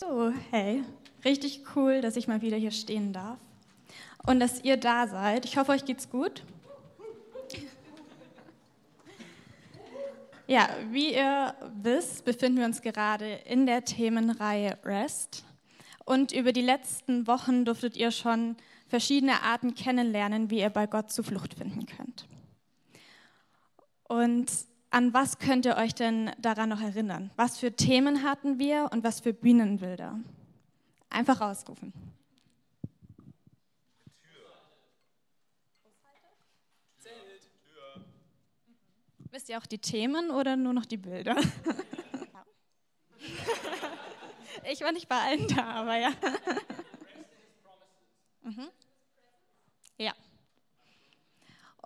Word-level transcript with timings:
So, 0.00 0.32
hey, 0.52 0.84
richtig 1.24 1.62
cool, 1.74 2.00
dass 2.00 2.14
ich 2.14 2.28
mal 2.28 2.40
wieder 2.40 2.56
hier 2.56 2.70
stehen 2.70 3.12
darf 3.12 3.36
und 4.28 4.38
dass 4.38 4.62
ihr 4.62 4.76
da 4.76 5.08
seid. 5.08 5.44
Ich 5.44 5.56
hoffe, 5.56 5.72
euch 5.72 5.84
geht's 5.84 6.08
gut. 6.08 6.44
Ja, 10.46 10.68
wie 10.92 11.14
ihr 11.14 11.52
wisst, 11.82 12.24
befinden 12.24 12.58
wir 12.58 12.66
uns 12.66 12.80
gerade 12.80 13.28
in 13.44 13.66
der 13.66 13.84
Themenreihe 13.84 14.78
Rest. 14.84 15.44
Und 16.04 16.30
über 16.30 16.52
die 16.52 16.62
letzten 16.62 17.26
Wochen 17.26 17.64
durftet 17.64 17.96
ihr 17.96 18.12
schon 18.12 18.56
verschiedene 18.86 19.42
Arten 19.42 19.74
kennenlernen, 19.74 20.48
wie 20.48 20.60
ihr 20.60 20.70
bei 20.70 20.86
Gott 20.86 21.10
Zuflucht 21.10 21.54
finden 21.54 21.86
könnt. 21.86 22.28
Und 24.04 24.67
an 24.90 25.12
was 25.12 25.38
könnt 25.38 25.66
ihr 25.66 25.76
euch 25.76 25.94
denn 25.94 26.30
daran 26.38 26.68
noch 26.68 26.80
erinnern? 26.80 27.30
Was 27.36 27.58
für 27.58 27.74
Themen 27.74 28.22
hatten 28.22 28.58
wir 28.58 28.88
und 28.92 29.04
was 29.04 29.20
für 29.20 29.32
Bühnenbilder? 29.32 30.18
Einfach 31.10 31.40
rausrufen. 31.40 31.92
Wisst 39.30 39.50
ihr 39.50 39.58
auch 39.58 39.66
die 39.66 39.78
Themen 39.78 40.30
oder 40.30 40.56
nur 40.56 40.72
noch 40.72 40.86
die 40.86 40.96
Bilder? 40.96 41.36
ich 44.70 44.80
war 44.80 44.90
nicht 44.90 45.08
bei 45.08 45.16
allen 45.20 45.46
da, 45.48 45.64
aber 45.64 45.96
ja. 45.96 46.10
Mhm. 48.42 48.68
Ja. 49.98 50.12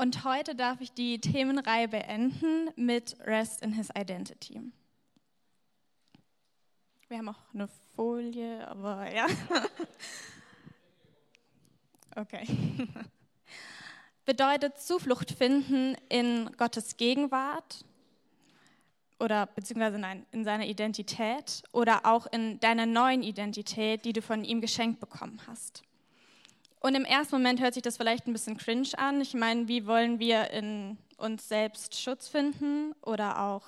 Und 0.02 0.24
heute 0.24 0.56
darf 0.56 0.80
ich 0.80 0.92
die 0.92 1.20
Themenreihe 1.20 1.87
beenden 1.87 2.70
mit 2.74 3.16
Rest 3.20 3.62
in 3.62 3.73
His 3.73 3.88
Identity. 3.97 4.60
Wir 7.06 7.19
haben 7.19 7.29
auch 7.29 7.55
eine 7.55 7.69
Folie, 7.95 8.66
aber 8.66 9.15
ja. 9.15 9.29
Okay. 12.16 12.45
Bedeutet 14.24 14.80
Zuflucht 14.80 15.30
finden 15.30 15.96
in 16.09 16.51
Gottes 16.57 16.96
Gegenwart 16.96 17.84
oder 19.21 19.46
beziehungsweise 19.46 20.01
nein, 20.01 20.27
in 20.32 20.45
seiner 20.45 20.66
Identität 20.66 21.62
oder 21.71 22.07
auch 22.07 22.27
in 22.27 22.59
deiner 22.59 22.87
neuen 22.87 23.23
Identität, 23.23 24.05
die 24.05 24.12
du 24.12 24.21
von 24.21 24.43
ihm 24.43 24.60
geschenkt 24.60 24.99
bekommen 24.99 25.40
hast. 25.46 25.84
Und 26.83 26.97
im 26.97 27.05
ersten 27.05 27.37
Moment 27.37 27.61
hört 27.61 27.75
sich 27.75 27.83
das 27.83 27.97
vielleicht 27.97 28.27
ein 28.27 28.33
bisschen 28.33 28.57
cringe 28.57 28.88
an. 28.97 29.21
Ich 29.21 29.35
meine, 29.35 29.69
wie 29.69 29.87
wollen 29.87 30.19
wir 30.19 30.51
in 30.51 30.99
uns 31.16 31.49
selbst 31.49 32.01
Schutz 32.01 32.27
finden 32.27 32.93
oder 33.02 33.41
auch 33.41 33.63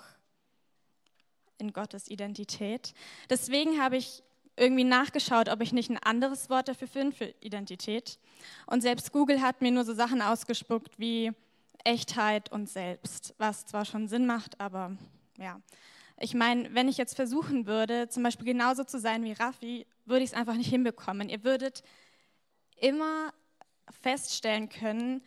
in 1.58 1.72
Gottes 1.72 2.08
Identität? 2.08 2.92
Deswegen 3.30 3.80
habe 3.80 3.96
ich 3.96 4.24
irgendwie 4.56 4.82
nachgeschaut, 4.82 5.48
ob 5.48 5.60
ich 5.60 5.72
nicht 5.72 5.90
ein 5.90 5.98
anderes 5.98 6.50
Wort 6.50 6.66
dafür 6.66 6.88
finde, 6.88 7.14
für 7.14 7.34
Identität. 7.40 8.18
Und 8.66 8.80
selbst 8.80 9.12
Google 9.12 9.40
hat 9.40 9.62
mir 9.62 9.70
nur 9.70 9.84
so 9.84 9.94
Sachen 9.94 10.20
ausgespuckt 10.20 10.98
wie 10.98 11.30
Echtheit 11.84 12.50
und 12.50 12.68
Selbst, 12.68 13.34
was 13.38 13.64
zwar 13.64 13.84
schon 13.84 14.08
Sinn 14.08 14.26
macht, 14.26 14.60
aber 14.60 14.96
ja. 15.38 15.60
Ich 16.18 16.34
meine, 16.34 16.74
wenn 16.74 16.88
ich 16.88 16.96
jetzt 16.96 17.14
versuchen 17.14 17.66
würde, 17.66 18.08
zum 18.08 18.24
Beispiel 18.24 18.46
genauso 18.46 18.82
zu 18.82 18.98
sein 18.98 19.24
wie 19.24 19.32
Raffi, 19.32 19.86
würde 20.04 20.24
ich 20.24 20.30
es 20.30 20.36
einfach 20.36 20.54
nicht 20.54 20.70
hinbekommen. 20.70 21.28
Ihr 21.28 21.44
würdet 21.44 21.82
immer 22.76 23.32
feststellen 24.02 24.68
können, 24.68 25.22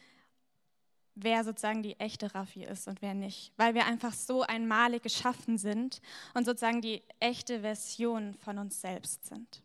wer 1.16 1.44
sozusagen 1.44 1.82
die 1.82 2.00
echte 2.00 2.34
Raffi 2.36 2.64
ist 2.64 2.88
und 2.88 3.02
wer 3.02 3.14
nicht, 3.14 3.52
weil 3.58 3.74
wir 3.74 3.86
einfach 3.86 4.14
so 4.14 4.44
einmalig 4.44 5.04
geschaffen 5.04 5.58
sind 5.58 6.02
und 6.34 6.46
sozusagen 6.46 6.82
die 6.82 7.02
echte 7.20 7.62
Version 7.62 8.36
von 8.36 8.58
uns 8.60 8.82
selbst 8.82 9.26
sind. 9.26 9.64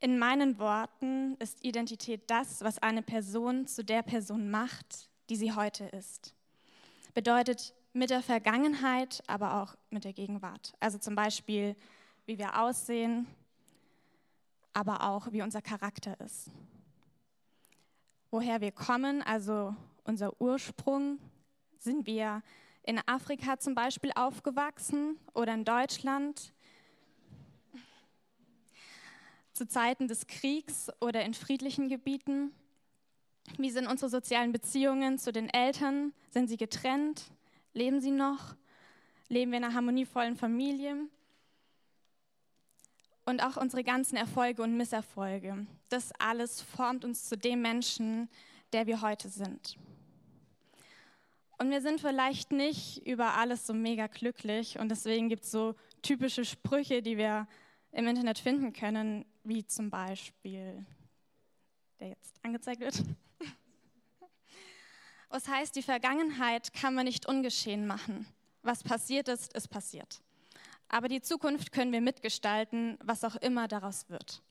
In 0.00 0.18
meinen 0.18 0.58
Worten 0.58 1.36
ist 1.38 1.64
Identität 1.64 2.30
das, 2.30 2.62
was 2.62 2.78
eine 2.78 3.02
Person 3.02 3.66
zu 3.66 3.82
der 3.82 4.02
Person 4.02 4.50
macht, 4.50 5.08
die 5.30 5.36
sie 5.36 5.52
heute 5.52 5.84
ist. 5.86 6.34
Bedeutet 7.14 7.74
mit 7.94 8.10
der 8.10 8.22
Vergangenheit, 8.22 9.22
aber 9.26 9.62
auch 9.62 9.74
mit 9.88 10.04
der 10.04 10.12
Gegenwart. 10.12 10.74
Also 10.80 10.98
zum 10.98 11.14
Beispiel, 11.14 11.74
wie 12.26 12.38
wir 12.38 12.60
aussehen, 12.60 13.26
aber 14.76 15.00
auch 15.04 15.32
wie 15.32 15.40
unser 15.40 15.62
Charakter 15.62 16.20
ist. 16.20 16.50
Woher 18.30 18.60
wir 18.60 18.72
kommen, 18.72 19.22
also 19.22 19.74
unser 20.04 20.38
Ursprung, 20.38 21.18
sind 21.78 22.06
wir 22.06 22.42
in 22.82 23.00
Afrika 23.06 23.58
zum 23.58 23.74
Beispiel 23.74 24.12
aufgewachsen 24.14 25.18
oder 25.32 25.54
in 25.54 25.64
Deutschland 25.64 26.52
zu 29.54 29.66
Zeiten 29.66 30.08
des 30.08 30.26
Kriegs 30.26 30.90
oder 31.00 31.24
in 31.24 31.32
friedlichen 31.32 31.88
Gebieten? 31.88 32.52
Wie 33.56 33.70
sind 33.70 33.86
unsere 33.86 34.10
sozialen 34.10 34.52
Beziehungen 34.52 35.16
zu 35.18 35.32
den 35.32 35.48
Eltern? 35.48 36.12
Sind 36.28 36.48
sie 36.48 36.58
getrennt? 36.58 37.30
Leben 37.72 38.02
sie 38.02 38.10
noch? 38.10 38.54
Leben 39.28 39.52
wir 39.52 39.58
in 39.58 39.64
einer 39.64 39.74
harmonievollen 39.74 40.36
Familie? 40.36 41.08
Und 43.26 43.42
auch 43.42 43.56
unsere 43.56 43.84
ganzen 43.84 44.16
Erfolge 44.16 44.62
und 44.62 44.76
Misserfolge. 44.76 45.66
Das 45.88 46.12
alles 46.18 46.62
formt 46.62 47.04
uns 47.04 47.28
zu 47.28 47.36
dem 47.36 47.60
Menschen, 47.60 48.30
der 48.72 48.86
wir 48.86 49.02
heute 49.02 49.28
sind. 49.28 49.76
Und 51.58 51.70
wir 51.70 51.80
sind 51.80 52.00
vielleicht 52.00 52.52
nicht 52.52 53.06
über 53.06 53.34
alles 53.34 53.66
so 53.66 53.74
mega 53.74 54.06
glücklich 54.06 54.78
und 54.78 54.90
deswegen 54.90 55.28
gibt 55.28 55.44
es 55.44 55.50
so 55.50 55.74
typische 56.02 56.44
Sprüche, 56.44 57.02
die 57.02 57.16
wir 57.16 57.48
im 57.92 58.06
Internet 58.06 58.38
finden 58.38 58.72
können, 58.72 59.24
wie 59.42 59.64
zum 59.66 59.90
Beispiel, 59.90 60.84
der 61.98 62.08
jetzt 62.08 62.36
angezeigt 62.42 62.80
wird. 62.80 63.02
Was 65.28 65.48
heißt, 65.48 65.74
die 65.74 65.82
Vergangenheit 65.82 66.72
kann 66.74 66.94
man 66.94 67.06
nicht 67.06 67.26
ungeschehen 67.26 67.86
machen. 67.86 68.26
Was 68.62 68.84
passiert 68.84 69.28
ist, 69.28 69.54
ist 69.54 69.68
passiert. 69.68 70.20
Aber 70.88 71.08
die 71.08 71.20
Zukunft 71.20 71.72
können 71.72 71.92
wir 71.92 72.00
mitgestalten, 72.00 72.98
was 73.02 73.24
auch 73.24 73.36
immer 73.36 73.68
daraus 73.68 74.08
wird. 74.08 74.42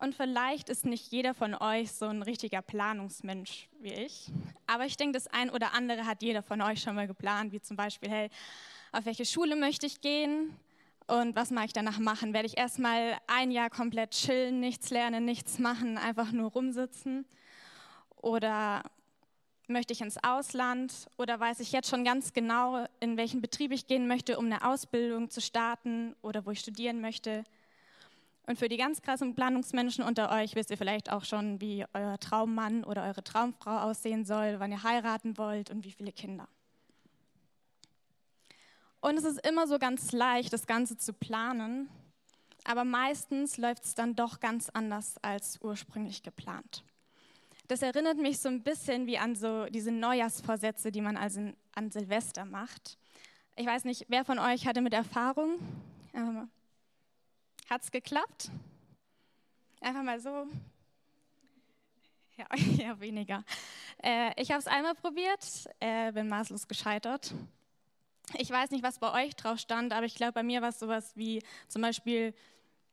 Und 0.00 0.14
vielleicht 0.14 0.68
ist 0.68 0.84
nicht 0.84 1.10
jeder 1.12 1.32
von 1.32 1.54
euch 1.54 1.92
so 1.92 2.06
ein 2.06 2.22
richtiger 2.22 2.60
Planungsmensch 2.60 3.68
wie 3.80 3.92
ich. 3.92 4.30
Aber 4.66 4.84
ich 4.84 4.96
denke, 4.96 5.14
das 5.14 5.28
ein 5.28 5.50
oder 5.50 5.72
andere 5.72 6.04
hat 6.04 6.22
jeder 6.22 6.42
von 6.42 6.60
euch 6.60 6.82
schon 6.82 6.94
mal 6.94 7.06
geplant, 7.06 7.52
wie 7.52 7.60
zum 7.60 7.76
Beispiel, 7.76 8.10
hey, 8.10 8.30
auf 8.92 9.06
welche 9.06 9.24
Schule 9.24 9.56
möchte 9.56 9.86
ich 9.86 10.00
gehen 10.00 10.54
und 11.06 11.36
was 11.36 11.50
mache 11.50 11.66
ich 11.66 11.72
danach 11.72 11.98
machen? 11.98 12.32
Werde 12.32 12.46
ich 12.46 12.58
erstmal 12.58 13.18
ein 13.26 13.50
Jahr 13.50 13.70
komplett 13.70 14.10
chillen, 14.10 14.60
nichts 14.60 14.90
lernen, 14.90 15.24
nichts 15.24 15.58
machen, 15.58 15.96
einfach 15.96 16.32
nur 16.32 16.50
rumsitzen? 16.50 17.26
Oder 18.16 18.82
möchte 19.66 19.92
ich 19.92 20.00
ins 20.00 20.22
Ausland 20.22 20.92
oder 21.16 21.38
weiß 21.40 21.60
ich 21.60 21.72
jetzt 21.72 21.88
schon 21.88 22.04
ganz 22.04 22.32
genau, 22.32 22.86
in 23.00 23.16
welchen 23.16 23.40
Betrieb 23.40 23.72
ich 23.72 23.86
gehen 23.86 24.06
möchte, 24.06 24.38
um 24.38 24.46
eine 24.46 24.64
Ausbildung 24.64 25.30
zu 25.30 25.40
starten 25.40 26.14
oder 26.22 26.44
wo 26.46 26.50
ich 26.50 26.60
studieren 26.60 27.00
möchte. 27.00 27.44
Und 28.46 28.58
für 28.58 28.68
die 28.68 28.76
ganz 28.76 29.00
krassen 29.00 29.34
Planungsmenschen 29.34 30.04
unter 30.04 30.30
euch 30.30 30.54
wisst 30.54 30.70
ihr 30.70 30.76
vielleicht 30.76 31.10
auch 31.10 31.24
schon, 31.24 31.60
wie 31.60 31.84
euer 31.94 32.18
Traummann 32.18 32.84
oder 32.84 33.04
eure 33.04 33.24
Traumfrau 33.24 33.78
aussehen 33.78 34.24
soll, 34.24 34.60
wann 34.60 34.70
ihr 34.70 34.82
heiraten 34.82 35.38
wollt 35.38 35.70
und 35.70 35.84
wie 35.84 35.92
viele 35.92 36.12
Kinder. 36.12 36.46
Und 39.00 39.16
es 39.16 39.24
ist 39.24 39.46
immer 39.46 39.66
so 39.66 39.78
ganz 39.78 40.12
leicht, 40.12 40.52
das 40.52 40.66
Ganze 40.66 40.96
zu 40.96 41.12
planen, 41.12 41.88
aber 42.64 42.84
meistens 42.84 43.58
läuft 43.58 43.84
es 43.84 43.94
dann 43.94 44.14
doch 44.14 44.40
ganz 44.40 44.70
anders 44.70 45.16
als 45.22 45.60
ursprünglich 45.60 46.22
geplant. 46.22 46.84
Das 47.66 47.80
erinnert 47.80 48.18
mich 48.18 48.38
so 48.38 48.48
ein 48.48 48.62
bisschen 48.62 49.06
wie 49.06 49.16
an 49.16 49.34
so 49.34 49.64
diese 49.66 49.90
Neujahrsvorsätze, 49.90 50.92
die 50.92 51.00
man 51.00 51.16
also 51.16 51.52
an 51.74 51.90
Silvester 51.90 52.44
macht. 52.44 52.98
Ich 53.56 53.66
weiß 53.66 53.84
nicht, 53.84 54.04
wer 54.08 54.24
von 54.24 54.38
euch 54.38 54.66
hatte 54.66 54.82
mit 54.82 54.92
Erfahrung? 54.92 55.58
Hat 57.70 57.82
es 57.82 57.90
geklappt? 57.90 58.50
Einfach 59.80 60.02
mal 60.02 60.20
so. 60.20 60.46
Ja, 62.36 62.46
eher 62.78 63.00
weniger. 63.00 63.44
Äh, 64.02 64.32
ich 64.40 64.50
habe 64.50 64.58
es 64.58 64.66
einmal 64.66 64.94
probiert, 64.94 65.68
äh, 65.80 66.12
bin 66.12 66.28
maßlos 66.28 66.68
gescheitert. 66.68 67.34
Ich 68.36 68.50
weiß 68.50 68.70
nicht, 68.72 68.82
was 68.82 68.98
bei 68.98 69.24
euch 69.24 69.36
drauf 69.36 69.58
stand, 69.58 69.92
aber 69.92 70.04
ich 70.04 70.14
glaube, 70.14 70.32
bei 70.32 70.42
mir 70.42 70.60
war 70.60 70.70
es 70.70 70.78
sowas 70.78 71.12
wie 71.14 71.42
zum 71.68 71.82
Beispiel 71.82 72.34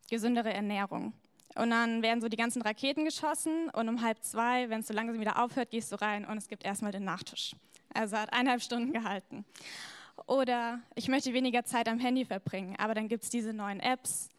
gesündere 0.09 0.53
Ernährung. 0.53 1.13
Und 1.55 1.69
dann 1.71 2.01
werden 2.01 2.21
so 2.21 2.29
die 2.29 2.37
ganzen 2.37 2.61
Raketen 2.61 3.03
geschossen 3.03 3.69
und 3.69 3.89
um 3.89 4.01
halb 4.01 4.23
zwei, 4.23 4.69
wenn 4.69 4.79
es 4.81 4.87
so 4.87 4.93
langsam 4.93 5.19
wieder 5.19 5.43
aufhört, 5.43 5.69
gehst 5.69 5.91
du 5.91 5.97
rein 6.01 6.25
und 6.25 6.37
es 6.37 6.47
gibt 6.47 6.63
erstmal 6.63 6.91
den 6.91 7.03
Nachtisch. 7.03 7.55
Also 7.93 8.17
hat 8.17 8.31
eineinhalb 8.31 8.61
Stunden 8.61 8.93
gehalten. 8.93 9.43
Oder 10.27 10.79
ich 10.95 11.07
möchte 11.07 11.33
weniger 11.33 11.65
Zeit 11.65 11.89
am 11.89 11.99
Handy 11.99 12.25
verbringen, 12.25 12.75
aber 12.77 12.93
dann 12.93 13.07
gibt 13.07 13.23
es 13.23 13.29
diese 13.29 13.53
neuen 13.53 13.79
Apps, 13.79 14.29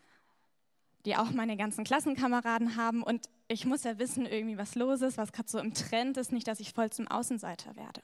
die 1.05 1.17
auch 1.17 1.31
meine 1.31 1.57
ganzen 1.57 1.85
Klassenkameraden 1.85 2.77
haben 2.77 3.03
und 3.03 3.29
ich 3.49 3.67
muss 3.67 3.85
ja 3.85 3.99
wissen 3.99 4.25
irgendwie, 4.25 4.57
was 4.57 4.75
los 4.77 5.03
ist, 5.03 5.19
was 5.19 5.33
gerade 5.33 5.49
so 5.49 5.59
im 5.59 5.75
Trend 5.75 6.17
ist, 6.17 6.33
nicht, 6.33 6.49
dass 6.49 6.61
ich 6.61 6.73
voll 6.73 6.91
zum 6.91 7.09
Außenseiter 7.09 7.77
werde. 7.77 8.03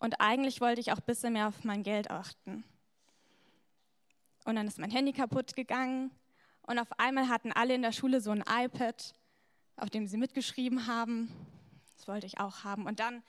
Und 0.00 0.20
eigentlich 0.20 0.60
wollte 0.60 0.80
ich 0.80 0.92
auch 0.92 0.98
ein 0.98 1.06
bisschen 1.06 1.32
mehr 1.34 1.48
auf 1.48 1.64
mein 1.64 1.82
Geld 1.82 2.10
achten. 2.10 2.64
Und 4.44 4.56
dann 4.56 4.66
ist 4.66 4.78
mein 4.78 4.90
Handy 4.90 5.12
kaputt 5.12 5.54
gegangen. 5.54 6.10
Und 6.68 6.78
auf 6.78 6.98
einmal 7.00 7.28
hatten 7.28 7.50
alle 7.50 7.74
in 7.74 7.80
der 7.80 7.92
Schule 7.92 8.20
so 8.20 8.30
ein 8.30 8.44
iPad, 8.46 9.14
auf 9.78 9.88
dem 9.88 10.06
sie 10.06 10.18
mitgeschrieben 10.18 10.86
haben. 10.86 11.34
Das 11.96 12.06
wollte 12.06 12.26
ich 12.26 12.40
auch 12.40 12.62
haben. 12.62 12.84
Und 12.84 13.00
dann 13.00 13.22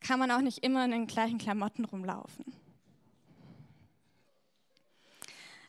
kann 0.00 0.18
man 0.18 0.30
auch 0.30 0.40
nicht 0.40 0.64
immer 0.64 0.86
in 0.86 0.92
den 0.92 1.06
gleichen 1.06 1.36
Klamotten 1.36 1.84
rumlaufen. 1.84 2.46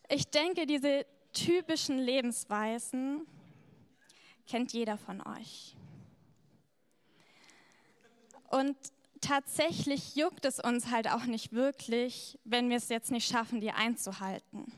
Ich 0.07 0.29
denke, 0.29 0.65
diese 0.65 1.05
typischen 1.33 1.99
Lebensweisen 1.99 3.27
kennt 4.47 4.71
jeder 4.71 4.97
von 4.97 5.21
euch. 5.27 5.75
Und 8.49 8.77
tatsächlich 9.19 10.15
juckt 10.15 10.45
es 10.45 10.61
uns 10.61 10.89
halt 10.89 11.11
auch 11.11 11.25
nicht 11.25 11.51
wirklich, 11.51 12.39
wenn 12.45 12.69
wir 12.69 12.77
es 12.77 12.87
jetzt 12.87 13.11
nicht 13.11 13.29
schaffen, 13.29 13.59
die 13.59 13.71
einzuhalten. 13.71 14.71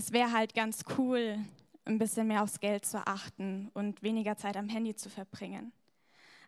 Es 0.00 0.12
wäre 0.12 0.32
halt 0.32 0.54
ganz 0.54 0.84
cool, 0.96 1.38
ein 1.84 1.98
bisschen 1.98 2.26
mehr 2.26 2.42
aufs 2.42 2.58
Geld 2.58 2.86
zu 2.86 3.06
achten 3.06 3.70
und 3.74 4.02
weniger 4.02 4.34
Zeit 4.34 4.56
am 4.56 4.70
Handy 4.70 4.94
zu 4.96 5.10
verbringen. 5.10 5.72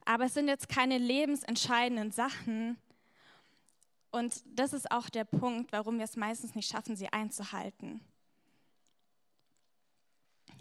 Aber 0.07 0.25
es 0.25 0.33
sind 0.33 0.49
jetzt 0.49 0.71
keine 0.71 0.97
lebensentscheidenden 0.97 2.13
Sachen. 2.13 2.79
Und 4.11 4.43
das 4.47 4.73
ist 4.73 4.91
auch 4.91 5.11
der 5.11 5.25
Punkt, 5.25 5.71
warum 5.71 5.99
wir 5.99 6.07
es 6.07 6.17
meistens 6.17 6.55
nicht 6.55 6.71
schaffen, 6.71 6.97
sie 6.97 7.13
einzuhalten. 7.13 8.01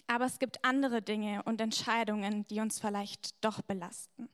Aber 0.07 0.25
es 0.25 0.37
gibt 0.37 0.65
andere 0.65 1.01
Dinge 1.01 1.43
und 1.43 1.61
Entscheidungen, 1.61 2.45
die 2.47 2.59
uns 2.59 2.81
vielleicht 2.81 3.41
doch 3.41 3.61
belasten. 3.61 4.27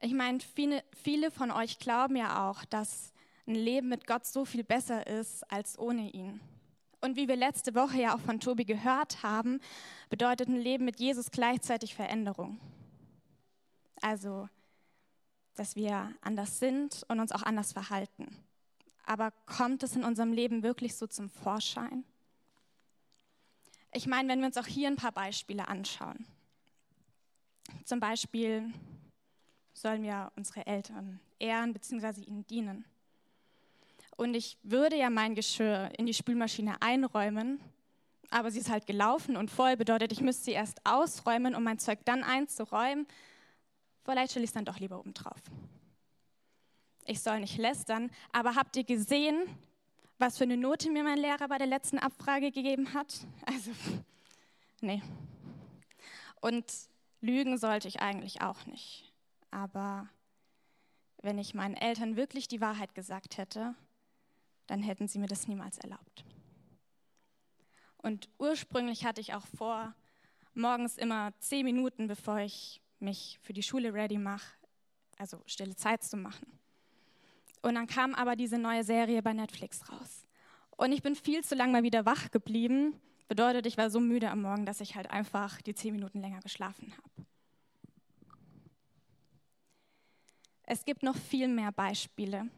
Ich 0.00 0.14
meine, 0.14 0.38
viele, 0.38 0.84
viele 0.92 1.32
von 1.32 1.50
euch 1.50 1.80
glauben 1.80 2.14
ja 2.14 2.48
auch, 2.48 2.64
dass 2.66 3.12
ein 3.46 3.54
Leben 3.54 3.88
mit 3.88 4.06
Gott 4.06 4.26
so 4.26 4.44
viel 4.44 4.64
besser 4.64 5.06
ist 5.06 5.50
als 5.50 5.78
ohne 5.78 6.10
ihn. 6.10 6.40
Und 7.00 7.16
wie 7.16 7.28
wir 7.28 7.36
letzte 7.36 7.74
Woche 7.74 7.98
ja 7.98 8.14
auch 8.14 8.20
von 8.20 8.40
Tobi 8.40 8.64
gehört 8.64 9.22
haben, 9.22 9.60
bedeutet 10.10 10.48
ein 10.48 10.60
Leben 10.60 10.84
mit 10.84 11.00
Jesus 11.00 11.30
gleichzeitig 11.30 11.94
Veränderung. 11.94 12.60
Also, 14.02 14.48
dass 15.54 15.76
wir 15.76 16.14
anders 16.20 16.58
sind 16.58 17.04
und 17.08 17.20
uns 17.20 17.32
auch 17.32 17.42
anders 17.42 17.72
verhalten. 17.72 18.36
Aber 19.04 19.30
kommt 19.46 19.82
es 19.82 19.96
in 19.96 20.04
unserem 20.04 20.32
Leben 20.32 20.62
wirklich 20.62 20.94
so 20.94 21.06
zum 21.06 21.30
Vorschein? 21.30 22.04
Ich 23.92 24.06
meine, 24.06 24.28
wenn 24.28 24.40
wir 24.40 24.46
uns 24.46 24.56
auch 24.56 24.66
hier 24.66 24.88
ein 24.88 24.96
paar 24.96 25.12
Beispiele 25.12 25.66
anschauen. 25.68 26.26
Zum 27.84 27.98
Beispiel 27.98 28.72
sollen 29.72 30.02
wir 30.02 30.30
unsere 30.36 30.66
Eltern 30.66 31.20
ehren 31.38 31.72
bzw. 31.72 32.20
ihnen 32.22 32.46
dienen. 32.46 32.84
Und 34.20 34.34
ich 34.34 34.58
würde 34.62 34.96
ja 34.96 35.08
mein 35.08 35.34
Geschirr 35.34 35.90
in 35.96 36.04
die 36.04 36.12
Spülmaschine 36.12 36.82
einräumen, 36.82 37.58
aber 38.28 38.50
sie 38.50 38.58
ist 38.58 38.68
halt 38.68 38.86
gelaufen 38.86 39.34
und 39.34 39.50
voll, 39.50 39.78
bedeutet, 39.78 40.12
ich 40.12 40.20
müsste 40.20 40.44
sie 40.44 40.50
erst 40.50 40.78
ausräumen, 40.84 41.54
um 41.54 41.62
mein 41.62 41.78
Zeug 41.78 42.00
dann 42.04 42.22
einzuräumen. 42.22 43.06
Vielleicht 44.04 44.32
stelle 44.32 44.44
ich 44.44 44.50
es 44.50 44.52
dann 44.52 44.66
doch 44.66 44.78
lieber 44.78 44.98
oben 44.98 45.14
drauf. 45.14 45.40
Ich 47.06 47.22
soll 47.22 47.40
nicht 47.40 47.56
lästern, 47.56 48.10
aber 48.30 48.56
habt 48.56 48.76
ihr 48.76 48.84
gesehen, 48.84 49.38
was 50.18 50.36
für 50.36 50.44
eine 50.44 50.58
Note 50.58 50.90
mir 50.90 51.02
mein 51.02 51.16
Lehrer 51.16 51.48
bei 51.48 51.56
der 51.56 51.66
letzten 51.66 51.98
Abfrage 51.98 52.52
gegeben 52.52 52.92
hat? 52.92 53.26
Also, 53.46 53.70
nee. 54.82 55.02
Und 56.42 56.70
lügen 57.22 57.56
sollte 57.56 57.88
ich 57.88 58.02
eigentlich 58.02 58.42
auch 58.42 58.66
nicht. 58.66 59.14
Aber 59.50 60.10
wenn 61.22 61.38
ich 61.38 61.54
meinen 61.54 61.74
Eltern 61.74 62.16
wirklich 62.16 62.48
die 62.48 62.60
Wahrheit 62.60 62.94
gesagt 62.94 63.38
hätte, 63.38 63.74
dann 64.70 64.82
hätten 64.82 65.08
sie 65.08 65.18
mir 65.18 65.26
das 65.26 65.48
niemals 65.48 65.78
erlaubt. 65.78 66.24
Und 67.96 68.28
ursprünglich 68.38 69.04
hatte 69.04 69.20
ich 69.20 69.34
auch 69.34 69.46
vor, 69.48 69.96
morgens 70.54 70.96
immer 70.96 71.32
zehn 71.40 71.64
Minuten, 71.64 72.06
bevor 72.06 72.38
ich 72.38 72.80
mich 73.00 73.40
für 73.42 73.52
die 73.52 73.64
Schule 73.64 73.92
ready 73.92 74.16
mache, 74.16 74.54
also 75.18 75.42
stille 75.46 75.74
Zeit 75.74 76.04
zu 76.04 76.16
machen. 76.16 76.46
Und 77.62 77.74
dann 77.74 77.88
kam 77.88 78.14
aber 78.14 78.36
diese 78.36 78.58
neue 78.58 78.84
Serie 78.84 79.20
bei 79.22 79.32
Netflix 79.32 79.90
raus. 79.90 80.24
Und 80.76 80.92
ich 80.92 81.02
bin 81.02 81.16
viel 81.16 81.42
zu 81.42 81.56
lange 81.56 81.72
mal 81.72 81.82
wieder 81.82 82.06
wach 82.06 82.30
geblieben. 82.30 82.94
Bedeutet, 83.26 83.66
ich 83.66 83.76
war 83.76 83.90
so 83.90 83.98
müde 83.98 84.30
am 84.30 84.42
Morgen, 84.42 84.66
dass 84.66 84.80
ich 84.80 84.94
halt 84.94 85.10
einfach 85.10 85.60
die 85.62 85.74
zehn 85.74 85.92
Minuten 85.92 86.20
länger 86.20 86.40
geschlafen 86.40 86.92
habe. 86.96 87.26
Es 90.62 90.84
gibt 90.84 91.02
noch 91.02 91.16
viel 91.16 91.48
mehr 91.48 91.72
Beispiele. 91.72 92.48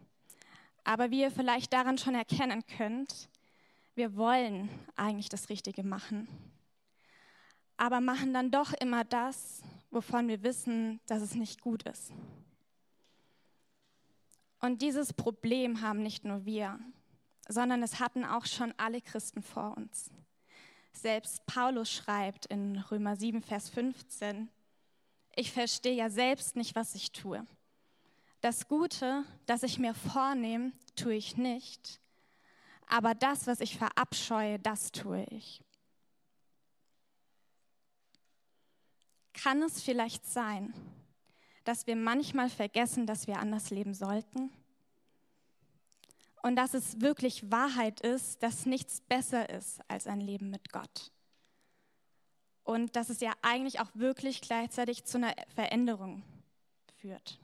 Aber 0.85 1.11
wie 1.11 1.21
ihr 1.21 1.31
vielleicht 1.31 1.73
daran 1.73 1.99
schon 1.99 2.15
erkennen 2.15 2.65
könnt, 2.67 3.29
wir 3.95 4.17
wollen 4.17 4.69
eigentlich 4.97 5.29
das 5.29 5.49
Richtige 5.49 5.83
machen. 5.83 6.29
Aber 7.77 8.01
machen 8.01 8.33
dann 8.33 8.51
doch 8.51 8.73
immer 8.73 9.05
das, 9.05 9.63
wovon 9.91 10.29
wir 10.29 10.43
wissen, 10.43 11.01
dass 11.07 11.23
es 11.23 11.35
nicht 11.35 11.61
gut 11.61 11.83
ist. 11.85 12.13
Und 14.61 14.81
dieses 14.83 15.13
Problem 15.13 15.83
haben 15.83 16.03
nicht 16.03 16.25
nur 16.25 16.45
wir, 16.45 16.79
sondern 17.49 17.83
es 17.83 17.99
hatten 17.99 18.25
auch 18.25 18.47
schon 18.47 18.73
alle 18.77 19.01
Christen 19.01 19.43
vor 19.43 19.77
uns. 19.77 20.11
Selbst 20.93 21.45
Paulus 21.47 21.91
schreibt 21.91 22.47
in 22.47 22.79
Römer 22.79 23.17
7, 23.17 23.43
Vers 23.43 23.71
15, 23.71 24.49
ich 25.35 25.51
verstehe 25.51 25.95
ja 25.95 26.11
selbst 26.11 26.57
nicht, 26.57 26.75
was 26.75 26.95
ich 26.95 27.13
tue. 27.13 27.45
Das 28.43 28.67
Gute, 28.67 29.25
das 29.47 29.63
ich 29.63 29.79
mir 29.79 29.95
vornehme, 29.95 30.73
tue 30.97 31.15
ich 31.15 31.37
nicht, 31.37 32.01
aber 32.89 33.15
das, 33.15 33.47
was 33.47 33.61
ich 33.61 33.79
verabscheue, 33.79 34.59
das 34.59 34.91
tue 34.91 35.25
ich. 35.31 35.63
Kann 39.33 39.63
es 39.63 39.81
vielleicht 39.81 40.27
sein, 40.27 40.75
dass 41.63 41.87
wir 41.87 41.95
manchmal 41.95 42.51
vergessen, 42.51 43.07
dass 43.07 43.29
wir 43.29 43.39
anders 43.39 43.71
leben 43.71 43.95
sollten? 43.95 44.51
Und 46.43 46.57
dass 46.57 46.75
es 46.75 47.01
wirklich 47.01 47.49
Wahrheit 47.53 48.01
ist, 48.01 48.43
dass 48.43 48.67
nichts 48.67 49.03
besser 49.03 49.49
ist 49.51 49.81
als 49.87 50.09
ein 50.09 50.21
Leben 50.21 50.51
mit 50.51 50.73
Gott. 50.73 51.13
Und 52.65 52.97
dass 52.97 53.09
es 53.09 53.21
ja 53.21 53.35
eigentlich 53.41 53.79
auch 53.79 53.95
wirklich 53.95 54.41
gleichzeitig 54.41 55.05
zu 55.05 55.19
einer 55.19 55.33
Veränderung 55.55 56.25
führt. 56.97 57.39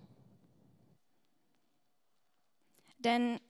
Denn 3.09 3.41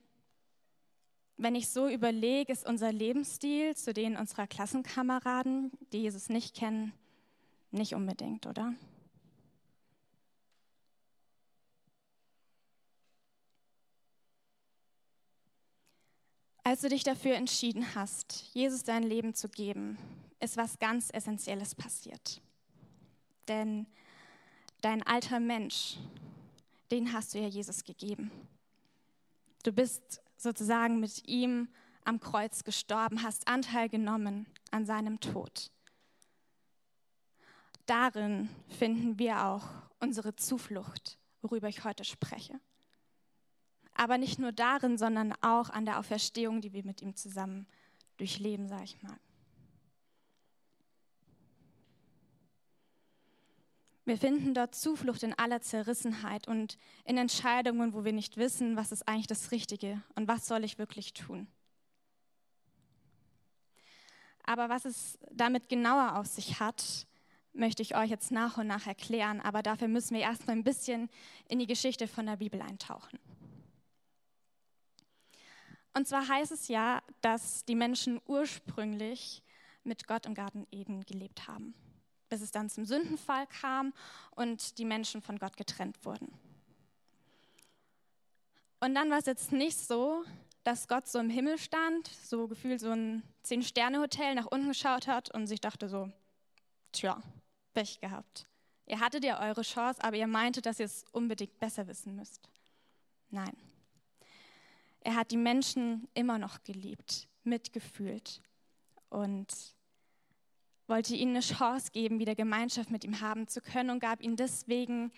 wenn 1.35 1.53
ich 1.53 1.67
so 1.67 1.89
überlege, 1.89 2.53
ist 2.53 2.65
unser 2.65 2.93
Lebensstil 2.93 3.75
zu 3.75 3.93
denen 3.93 4.15
unserer 4.15 4.47
Klassenkameraden, 4.47 5.69
die 5.91 6.03
Jesus 6.03 6.29
nicht 6.29 6.55
kennen, 6.55 6.93
nicht 7.69 7.93
unbedingt, 7.93 8.45
oder? 8.45 8.73
Als 16.63 16.79
du 16.79 16.87
dich 16.87 17.03
dafür 17.03 17.35
entschieden 17.35 17.95
hast, 17.95 18.45
Jesus 18.53 18.83
dein 18.83 19.03
Leben 19.03 19.33
zu 19.33 19.49
geben, 19.49 19.97
ist 20.39 20.55
was 20.55 20.79
ganz 20.79 21.09
Essentielles 21.11 21.75
passiert. 21.75 22.39
Denn 23.49 23.87
dein 24.79 25.03
alter 25.03 25.41
Mensch, 25.41 25.97
den 26.91 27.11
hast 27.11 27.33
du 27.33 27.39
ja 27.39 27.47
Jesus 27.49 27.83
gegeben. 27.83 28.31
Du 29.63 29.71
bist 29.71 30.21
sozusagen 30.37 30.99
mit 30.99 31.27
ihm 31.27 31.67
am 32.05 32.19
Kreuz 32.19 32.63
gestorben, 32.63 33.23
hast 33.23 33.47
Anteil 33.47 33.89
genommen 33.89 34.47
an 34.71 34.85
seinem 34.85 35.19
Tod. 35.19 35.71
Darin 37.85 38.49
finden 38.67 39.19
wir 39.19 39.45
auch 39.45 39.67
unsere 39.99 40.35
Zuflucht, 40.35 41.17
worüber 41.41 41.67
ich 41.67 41.83
heute 41.83 42.03
spreche. 42.03 42.59
Aber 43.93 44.17
nicht 44.17 44.39
nur 44.39 44.51
darin, 44.51 44.97
sondern 44.97 45.33
auch 45.41 45.69
an 45.69 45.85
der 45.85 45.99
Auferstehung, 45.99 46.61
die 46.61 46.71
wir 46.71 46.85
mit 46.85 47.01
ihm 47.01 47.15
zusammen 47.15 47.67
durchleben, 48.17 48.67
sage 48.67 48.85
ich 48.85 49.01
mal. 49.01 49.17
Wir 54.09 54.17
finden 54.17 54.55
dort 54.55 54.73
Zuflucht 54.73 55.21
in 55.21 55.37
aller 55.37 55.61
Zerrissenheit 55.61 56.47
und 56.47 56.79
in 57.05 57.19
Entscheidungen, 57.19 57.93
wo 57.93 58.05
wir 58.05 58.11
nicht 58.11 58.37
wissen, 58.37 58.75
was 58.75 58.91
ist 58.91 59.07
eigentlich 59.07 59.27
das 59.27 59.51
Richtige 59.51 60.01
und 60.15 60.27
was 60.27 60.47
soll 60.47 60.63
ich 60.63 60.79
wirklich 60.79 61.13
tun. 61.13 61.45
Aber 64.41 64.67
was 64.67 64.85
es 64.85 65.19
damit 65.29 65.69
genauer 65.69 66.15
auf 66.15 66.25
sich 66.25 66.59
hat, 66.59 67.05
möchte 67.53 67.83
ich 67.83 67.95
euch 67.95 68.09
jetzt 68.09 68.31
nach 68.31 68.57
und 68.57 68.65
nach 68.65 68.87
erklären. 68.87 69.41
Aber 69.41 69.61
dafür 69.61 69.87
müssen 69.87 70.15
wir 70.15 70.21
erstmal 70.21 70.55
ein 70.55 70.63
bisschen 70.63 71.07
in 71.47 71.59
die 71.59 71.67
Geschichte 71.67 72.07
von 72.07 72.25
der 72.25 72.37
Bibel 72.37 72.63
eintauchen. 72.63 73.19
Und 75.93 76.07
zwar 76.07 76.27
heißt 76.27 76.51
es 76.51 76.67
ja, 76.67 77.03
dass 77.21 77.63
die 77.63 77.75
Menschen 77.75 78.19
ursprünglich 78.25 79.43
mit 79.83 80.07
Gott 80.07 80.25
im 80.25 80.33
Garten 80.33 80.65
Eden 80.71 81.05
gelebt 81.05 81.47
haben 81.47 81.75
bis 82.29 82.41
es 82.41 82.51
dann 82.51 82.69
zum 82.69 82.85
Sündenfall 82.85 83.47
kam 83.47 83.93
und 84.31 84.77
die 84.77 84.85
Menschen 84.85 85.21
von 85.21 85.37
Gott 85.39 85.57
getrennt 85.57 86.05
wurden. 86.05 86.31
Und 88.79 88.95
dann 88.95 89.09
war 89.09 89.17
es 89.17 89.25
jetzt 89.25 89.51
nicht 89.51 89.77
so, 89.77 90.23
dass 90.63 90.87
Gott 90.87 91.07
so 91.07 91.19
im 91.19 91.29
Himmel 91.29 91.57
stand, 91.57 92.07
so 92.07 92.47
gefühlt 92.47 92.79
so 92.79 92.91
ein 92.91 93.23
Zehn-Sterne-Hotel 93.43 94.35
nach 94.35 94.45
unten 94.45 94.67
geschaut 94.69 95.07
hat 95.07 95.33
und 95.33 95.47
sich 95.47 95.59
dachte 95.59 95.89
so, 95.89 96.11
tja, 96.91 97.21
Pech 97.73 97.99
gehabt. 97.99 98.47
Ihr 98.85 98.99
hattet 98.99 99.23
ja 99.23 99.39
eure 99.41 99.61
Chance, 99.61 100.03
aber 100.03 100.15
ihr 100.15 100.27
meintet, 100.27 100.65
dass 100.65 100.79
ihr 100.79 100.85
es 100.85 101.05
unbedingt 101.11 101.59
besser 101.59 101.87
wissen 101.87 102.15
müsst. 102.15 102.49
Nein. 103.29 103.55
Er 105.01 105.15
hat 105.15 105.31
die 105.31 105.37
Menschen 105.37 106.07
immer 106.13 106.37
noch 106.39 106.63
geliebt, 106.63 107.27
mitgefühlt 107.43 108.41
und 109.09 109.47
wollte 110.89 111.15
ihnen 111.15 111.31
eine 111.31 111.41
Chance 111.41 111.91
geben, 111.91 112.19
wieder 112.19 112.35
Gemeinschaft 112.35 112.89
mit 112.89 113.03
ihm 113.03 113.21
haben 113.21 113.47
zu 113.47 113.61
können 113.61 113.89
und 113.91 113.99
gab 113.99 114.21
ihnen 114.21 114.35
deswegen 114.35 115.11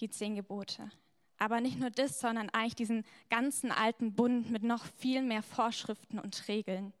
die 0.00 0.10
zehn 0.10 0.34
Gebote. 0.34 0.90
Aber 1.38 1.60
nicht 1.60 1.78
nur 1.78 1.90
das, 1.90 2.18
sondern 2.18 2.50
eigentlich 2.50 2.74
diesen 2.74 3.04
ganzen 3.30 3.70
alten 3.70 4.14
Bund 4.14 4.50
mit 4.50 4.62
noch 4.64 4.84
viel 4.84 5.22
mehr 5.22 5.42
Vorschriften 5.42 6.18
und 6.18 6.48
Regeln, 6.48 6.92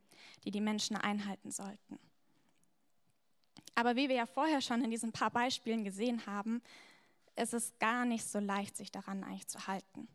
die 0.44 0.50
die 0.50 0.60
Menschen 0.60 0.96
einhalten 0.96 1.50
sollten. 1.50 1.98
Aber 3.74 3.96
wie 3.96 4.08
wir 4.08 4.16
ja 4.16 4.26
vorher 4.26 4.60
schon 4.60 4.82
in 4.82 4.90
diesen 4.90 5.12
paar 5.12 5.30
Beispielen 5.30 5.84
gesehen 5.84 6.26
haben, 6.26 6.62
ist 7.36 7.54
es 7.54 7.78
gar 7.78 8.04
nicht 8.04 8.24
so 8.24 8.38
leicht, 8.38 8.76
sich 8.76 8.90
daran 8.90 9.24
eigentlich 9.24 9.46
zu 9.46 9.66
halten. 9.66 10.08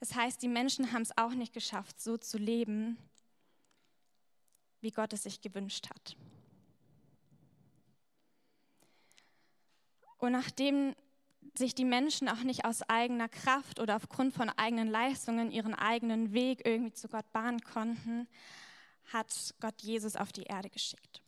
Das 0.00 0.14
heißt, 0.14 0.42
die 0.42 0.48
Menschen 0.48 0.92
haben 0.92 1.02
es 1.02 1.16
auch 1.16 1.32
nicht 1.32 1.52
geschafft, 1.52 2.00
so 2.00 2.16
zu 2.16 2.36
leben, 2.36 2.98
wie 4.82 4.90
Gott 4.90 5.12
es 5.12 5.22
sich 5.22 5.40
gewünscht 5.40 5.88
hat. 5.88 6.16
Und 10.18 10.32
nachdem 10.32 10.94
sich 11.54 11.74
die 11.74 11.84
Menschen 11.84 12.28
auch 12.28 12.42
nicht 12.42 12.64
aus 12.64 12.82
eigener 12.88 13.28
Kraft 13.28 13.80
oder 13.80 13.96
aufgrund 13.96 14.34
von 14.34 14.48
eigenen 14.50 14.88
Leistungen 14.88 15.50
ihren 15.50 15.74
eigenen 15.74 16.32
Weg 16.32 16.64
irgendwie 16.64 16.92
zu 16.92 17.08
Gott 17.08 17.30
bahnen 17.32 17.60
konnten, 17.60 18.28
hat 19.12 19.54
Gott 19.60 19.82
Jesus 19.82 20.16
auf 20.16 20.32
die 20.32 20.44
Erde 20.44 20.70
geschickt. 20.70 21.22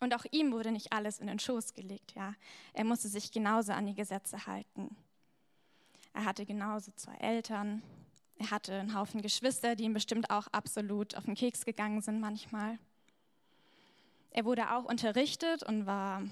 Und 0.00 0.14
auch 0.14 0.26
ihm 0.30 0.52
wurde 0.52 0.72
nicht 0.72 0.92
alles 0.92 1.20
in 1.20 1.26
den 1.26 1.38
Schoß 1.38 1.72
gelegt, 1.72 2.14
ja. 2.14 2.34
Er 2.74 2.84
musste 2.84 3.08
sich 3.08 3.30
genauso 3.32 3.72
an 3.72 3.86
die 3.86 3.94
Gesetze 3.94 4.46
halten. 4.46 4.94
Er 6.12 6.24
hatte 6.24 6.44
genauso 6.44 6.92
zwei 6.92 7.14
Eltern. 7.14 7.82
Er 8.38 8.50
hatte 8.50 8.74
einen 8.74 8.94
Haufen 8.94 9.22
Geschwister, 9.22 9.76
die 9.76 9.84
ihm 9.84 9.94
bestimmt 9.94 10.30
auch 10.30 10.46
absolut 10.48 11.16
auf 11.16 11.24
den 11.24 11.34
Keks 11.34 11.64
gegangen 11.64 12.02
sind 12.02 12.20
manchmal. 12.20 12.78
Er 14.30 14.44
wurde 14.44 14.72
auch 14.72 14.84
unterrichtet 14.84 15.62
und 15.62 15.86
war 15.86 16.22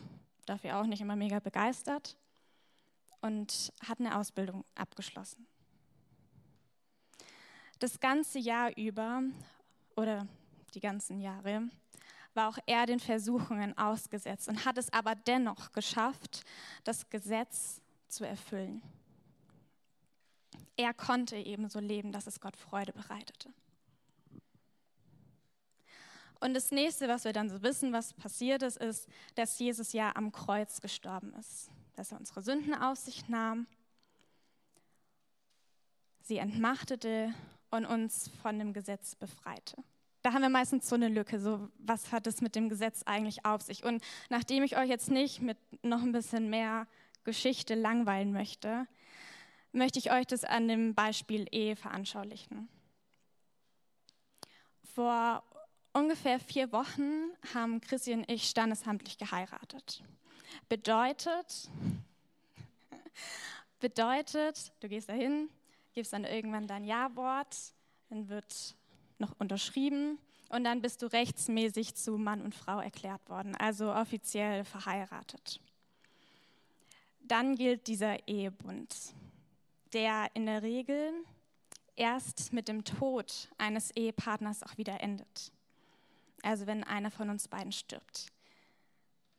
dafür 0.45 0.79
auch 0.79 0.85
nicht 0.85 1.01
immer 1.01 1.17
mega 1.17 1.41
begeistert 1.41 2.17
und 3.23 3.73
hat 3.89 4.01
eine 4.01 4.19
Ausbildung 4.19 4.65
abgeschlossen. 4.75 5.47
Das 7.79 7.99
ganze 7.99 8.39
Jahr 8.39 8.77
über 8.77 9.23
oder 9.97 10.29
die 10.75 10.81
ganzen 10.81 11.21
Jahre 11.21 11.69
war 12.35 12.49
auch 12.49 12.59
er 12.67 12.85
den 12.85 13.01
Versuchungen 13.01 13.77
ausgesetzt 13.79 14.49
und 14.49 14.67
hat 14.67 14.77
es 14.77 14.93
aber 14.93 15.15
dennoch 15.15 15.73
geschafft, 15.73 16.45
das 16.83 17.09
Gesetz 17.09 17.81
zu 18.09 18.25
erfüllen. 18.25 18.83
Er 20.77 20.93
konnte 20.93 21.37
ebenso 21.37 21.79
leben, 21.79 22.13
dass 22.13 22.27
es 22.27 22.41
Gott 22.41 22.57
Freude 22.57 22.93
bereitete. 22.93 23.51
Und 26.41 26.53
das 26.55 26.71
nächste, 26.73 27.09
was 27.09 27.25
wir 27.25 27.33
dann 27.33 27.49
so 27.49 27.63
wissen, 27.63 27.93
was 27.93 28.13
passiert 28.13 28.63
ist, 28.63 28.77
ist, 28.77 29.09
dass 29.35 29.59
Jesus 29.59 29.93
ja 29.93 30.15
am 30.15 30.31
Kreuz 30.31 30.81
gestorben 30.81 31.33
ist, 31.35 31.71
dass 31.95 32.13
er 32.13 32.19
unsere 32.19 32.43
Sünden 32.43 32.75
auf 32.75 32.99
sich 32.99 33.29
nahm, 33.29 33.67
sie 36.21 36.39
entmachtete 36.39 37.33
und 37.71 37.87
uns 37.87 38.31
von 38.43 38.59
dem 38.59 38.73
Gesetz 38.73 39.15
befreite. 39.15 39.77
Da 40.23 40.33
haben 40.33 40.43
wir 40.43 40.49
meistens 40.49 40.89
so 40.89 40.95
eine 40.95 41.09
Lücke, 41.09 41.39
so 41.39 41.69
was 41.79 42.11
hat 42.13 42.27
es 42.27 42.41
mit 42.41 42.55
dem 42.55 42.69
Gesetz 42.69 43.03
eigentlich 43.05 43.45
auf 43.45 43.63
sich? 43.63 43.85
Und 43.85 44.03
nachdem 44.31 44.63
ich 44.63 44.77
euch 44.77 44.89
jetzt 44.89 45.11
nicht 45.11 45.43
mit 45.43 45.59
noch 45.83 46.03
ein 46.03 46.13
bisschen 46.13 46.49
mehr 46.49 46.87
Geschichte 47.25 47.75
langweilen 47.75 48.33
möchte, 48.33 48.87
möchte 49.75 49.99
ich 49.99 50.13
euch 50.13 50.27
das 50.27 50.45
an 50.45 50.69
dem 50.69 50.95
Beispiel 50.95 51.47
Ehe 51.51 51.77
veranschaulichen. 51.77 52.69
Vor 54.95 55.43
ungefähr 55.93 56.39
vier 56.39 56.71
Wochen 56.73 57.31
haben 57.53 57.81
Chrissy 57.81 58.13
und 58.13 58.31
ich 58.31 58.49
standesamtlich 58.49 59.19
geheiratet. 59.19 60.03
Bedeutet, 60.69 61.69
bedeutet, 63.81 64.73
du 64.81 64.89
gehst 64.89 65.09
dahin, 65.09 65.49
gibst 65.93 66.13
dann 66.13 66.25
irgendwann 66.25 66.67
dein 66.67 66.85
Ja-Wort, 66.85 67.57
dann 68.11 68.29
wird 68.29 68.77
noch 69.19 69.35
unterschrieben 69.39 70.19
und 70.51 70.65
dann 70.65 70.83
bist 70.83 71.03
du 71.03 71.07
rechtsmäßig 71.07 71.95
zu 71.95 72.19
Mann 72.19 72.43
und 72.43 72.55
Frau 72.55 72.79
erklärt 72.81 73.29
worden, 73.29 73.57
also 73.57 73.93
offiziell 73.93 74.65
verheiratet. 74.65 75.61
Dann 77.21 77.57
gilt 77.57 77.87
dieser 77.87 78.29
Ehebund, 78.29 79.15
der 79.95 80.29
in 80.35 80.47
der 80.47 80.63
Regel 80.63 81.13
erst 81.97 82.53
mit 82.53 82.69
dem 82.69 82.85
Tod 82.85 83.49
eines 83.57 83.91
Ehepartners 83.93 84.63
auch 84.63 84.77
wieder 84.77 85.01
endet 85.01 85.53
also 86.45 86.67
wenn 86.67 86.85
einer 86.85 87.11
von 87.11 87.31
uns 87.31 87.49
beiden 87.49 87.73
stirbt. 87.73 88.27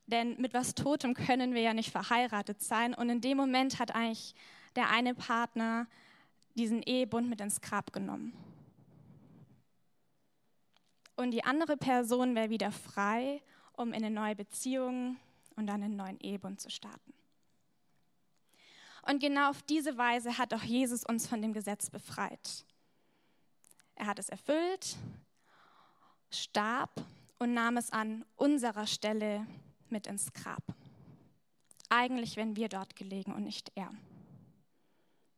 Denn 0.08 0.40
mit 0.40 0.54
was 0.54 0.76
Totem 0.76 1.14
können 1.14 1.54
wir 1.54 1.62
ja 1.62 1.74
nicht 1.74 1.92
verheiratet 1.92 2.62
sein. 2.62 2.94
Und 2.94 3.10
in 3.10 3.22
dem 3.22 3.38
Moment 3.38 3.80
hat 3.80 3.96
eigentlich 3.96 4.36
der 4.76 4.90
eine 4.90 5.16
Partner 5.16 5.88
diesen 6.56 6.84
Ehebund 6.84 7.30
mit 7.30 7.42
ins 7.42 7.62
Grab 7.62 7.92
genommen. 7.92 8.34
Und 11.16 11.32
die 11.32 11.44
andere 11.44 11.78
Person 11.78 12.36
wäre 12.36 12.50
wieder 12.50 12.72
frei, 12.72 13.42
um 13.74 13.90
in 13.90 14.04
eine 14.04 14.12
neue 14.12 14.36
Beziehung 14.36 15.18
und 15.56 15.68
dann 15.68 15.82
einen 15.82 15.96
neuen 15.96 16.20
Ehebund 16.20 16.60
zu 16.60 16.70
starten. 16.70 17.14
Und 19.06 19.20
genau 19.20 19.52
auf 19.52 19.62
diese 19.64 19.98
Weise 19.98 20.38
hat 20.38 20.54
auch 20.54 20.64
Jesus 20.64 21.04
uns 21.04 21.28
von 21.28 21.42
dem 21.42 21.54
Gesetz 21.54 21.90
befreit. 21.90 22.66
Er 23.96 24.08
hat 24.08 24.20
es 24.20 24.30
erfüllt, 24.30 24.98
starb 26.32 27.06
und 27.38 27.54
nahm 27.54 27.78
es 27.78 27.92
an 27.92 28.26
unserer 28.36 28.88
Stelle 28.88 29.46
mit 29.90 30.08
ins 30.08 30.34
Grab. 30.34 30.64
Eigentlich 31.90 32.36
wären 32.36 32.56
wir 32.56 32.68
dort 32.68 32.96
gelegen 32.96 33.34
und 33.34 33.44
nicht 33.44 33.72
er. 33.76 33.92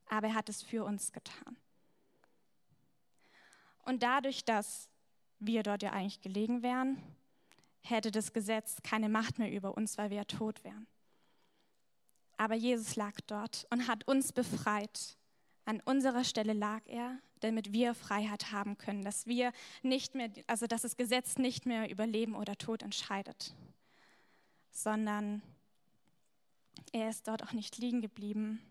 Aber 0.10 0.28
er 0.28 0.36
hat 0.36 0.48
es 0.48 0.64
für 0.64 0.86
uns 0.86 1.12
getan. 1.12 1.58
Und 3.84 4.02
dadurch, 4.02 4.46
dass 4.46 4.90
wir 5.40 5.64
dort 5.64 5.84
ja 5.84 5.92
eigentlich 5.92 6.22
gelegen 6.22 6.64
wären, 6.64 7.02
hätte 7.82 8.12
das 8.12 8.34
Gesetz 8.34 8.82
keine 8.82 9.10
Macht 9.10 9.40
mehr 9.40 9.52
über 9.52 9.76
uns, 9.76 9.98
weil 9.98 10.10
wir 10.10 10.18
ja 10.18 10.24
tot 10.24 10.64
wären. 10.64 10.88
Aber 12.38 12.56
Jesus 12.56 12.96
lag 12.96 13.16
dort 13.28 13.68
und 13.70 13.88
hat 13.88 14.08
uns 14.08 14.32
befreit. 14.32 15.18
An 15.66 15.82
unserer 15.84 16.24
Stelle 16.24 16.54
lag 16.54 16.82
er 16.86 17.20
damit 17.42 17.72
wir 17.74 17.94
Freiheit 17.94 18.52
haben 18.52 18.78
können, 18.78 19.04
dass 19.04 19.28
wir 19.28 19.52
nicht 19.82 20.16
mehr, 20.16 20.30
also 20.48 20.68
dass 20.68 20.82
das 20.82 20.98
Gesetz 20.98 21.38
nicht 21.38 21.66
mehr 21.66 21.90
über 21.90 22.06
Leben 22.06 22.36
oder 22.36 22.58
Tod 22.58 22.84
entscheidet, 22.84 23.54
sondern 24.72 25.42
er 26.92 27.10
ist 27.10 27.28
dort 27.28 27.44
auch 27.44 27.54
nicht 27.54 27.78
liegen 27.78 28.02
geblieben, 28.02 28.62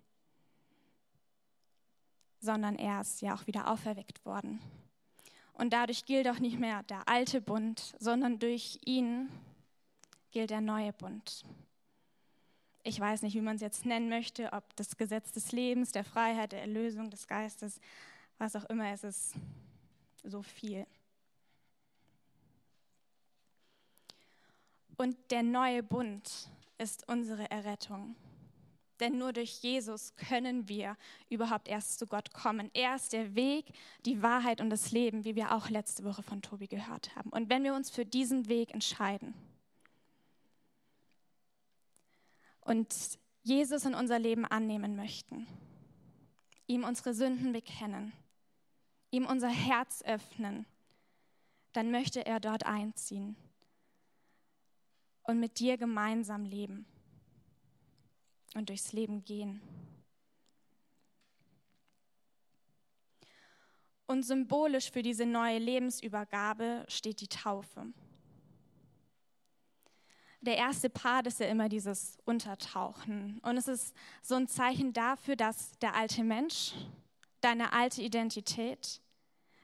sondern 2.41 2.77
er 2.77 3.01
ist 3.01 3.21
ja 3.23 3.35
auch 3.35 3.47
wieder 3.47 3.71
auferweckt 3.71 4.25
worden. 4.25 4.61
Und 5.53 5.73
dadurch 5.73 6.05
gilt 6.05 6.29
auch 6.29 6.39
nicht 6.39 6.59
mehr 6.59 6.83
der 6.85 7.09
alte 7.09 7.41
Bund, 7.41 7.95
sondern 7.99 8.39
durch 8.39 8.79
ihn 8.85 9.31
gilt 10.31 10.51
der 10.51 10.61
neue 10.61 10.93
Bund. 10.93 11.45
Ich 12.89 13.01
weiß 13.01 13.23
nicht, 13.23 13.35
wie 13.35 13.41
man 13.41 13.57
es 13.57 13.63
jetzt 13.63 13.85
nennen 13.85 14.09
möchte, 14.09 14.53
ob 14.53 14.77
das 14.77 14.97
Gesetz 14.97 15.33
des 15.33 15.51
Lebens, 15.51 15.91
der 15.91 16.05
Freiheit, 16.05 16.53
der 16.53 16.61
Erlösung 16.61 17.11
des 17.11 17.27
Geistes, 17.27 17.81
was 18.39 18.55
auch 18.55 18.63
immer, 18.67 18.93
es 18.93 19.03
ist 19.03 19.35
so 20.23 20.41
viel. 20.41 20.87
Und 24.97 25.17
der 25.33 25.43
neue 25.43 25.83
Bund 25.83 26.49
ist 26.79 27.09
unsere 27.09 27.51
Errettung. 27.51 28.15
Denn 29.01 29.19
nur 29.19 29.33
durch 29.33 29.63
Jesus 29.63 30.15
können 30.15 30.69
wir 30.69 30.97
überhaupt 31.29 31.67
erst 31.67 31.99
zu 31.99 32.07
Gott 32.07 32.33
kommen. 32.33 32.71
Er 32.73 32.95
ist 32.95 33.13
der 33.13 33.35
Weg, 33.35 33.67
die 34.05 34.23
Wahrheit 34.23 34.61
und 34.61 34.71
das 34.71 34.93
Leben, 34.93 35.25
wie 35.25 35.35
wir 35.35 35.57
auch 35.57 35.71
letzte 35.71 36.05
Woche 36.05 36.23
von 36.23 36.41
Tobi 36.41 36.69
gehört 36.69 37.17
haben. 37.17 37.31
Und 37.31 37.51
wenn 37.51 37.65
wir 37.65 37.75
uns 37.75 37.91
für 37.91 38.07
diesen 38.07 38.47
Weg 38.47 38.73
entscheiden 38.73 39.35
und 42.67 43.19
Jesus 43.43 43.85
in 43.85 43.95
unser 43.95 44.19
Leben 44.19 44.45
annehmen 44.45 44.97
möchten, 44.97 45.47
ihm 46.67 46.85
unsere 46.85 47.15
Sünden 47.15 47.53
bekennen, 47.53 48.13
ihm 49.11 49.25
unser 49.25 49.49
Herz 49.49 50.03
öffnen, 50.03 50.67
dann 51.73 51.91
möchte 51.91 52.27
er 52.27 52.41
dort 52.41 52.67
einziehen 52.67 53.37
und 55.23 55.39
mit 55.39 55.59
dir 55.61 55.79
gemeinsam 55.79 56.45
leben. 56.45 56.87
und 58.55 58.71
durchs 58.71 58.93
Leben 58.93 59.23
gehen. 59.23 59.61
Und 64.07 64.23
symbolisch 64.23 64.91
für 64.91 65.03
diese 65.03 65.27
neue 65.27 65.59
Lebensübergabe 65.59 66.87
steht 66.89 67.21
die 67.21 67.29
Taufe. 67.29 67.93
Der 70.41 70.57
erste 70.57 70.91
Part 70.91 71.27
ist 71.27 71.41
ja 71.41 71.47
immer 71.47 71.69
dieses 71.69 72.19
Untertauchen. 72.25 73.41
Und 73.43 73.57
es 73.57 73.69
ist 73.69 73.95
so 74.23 74.35
ein 74.37 74.49
Zeichen 74.49 74.93
dafür, 74.93 75.37
dass 75.37 75.73
der 75.79 75.95
alte 75.95 76.23
Mensch, 76.23 76.75
deine 77.41 77.73
alte 77.73 78.03
Identität, 78.03 79.01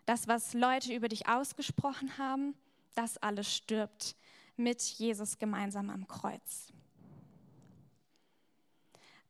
das, 0.07 0.27
was 0.27 0.55
Leute 0.55 0.95
über 0.95 1.09
dich 1.09 1.29
ausgesprochen 1.29 2.19
haben, 2.19 2.55
das 2.95 3.19
alles 3.19 3.55
stirbt 3.55 4.17
mit 4.57 4.83
Jesus 4.83 5.39
gemeinsam 5.39 5.91
am 5.91 6.07
Kreuz. 6.09 6.73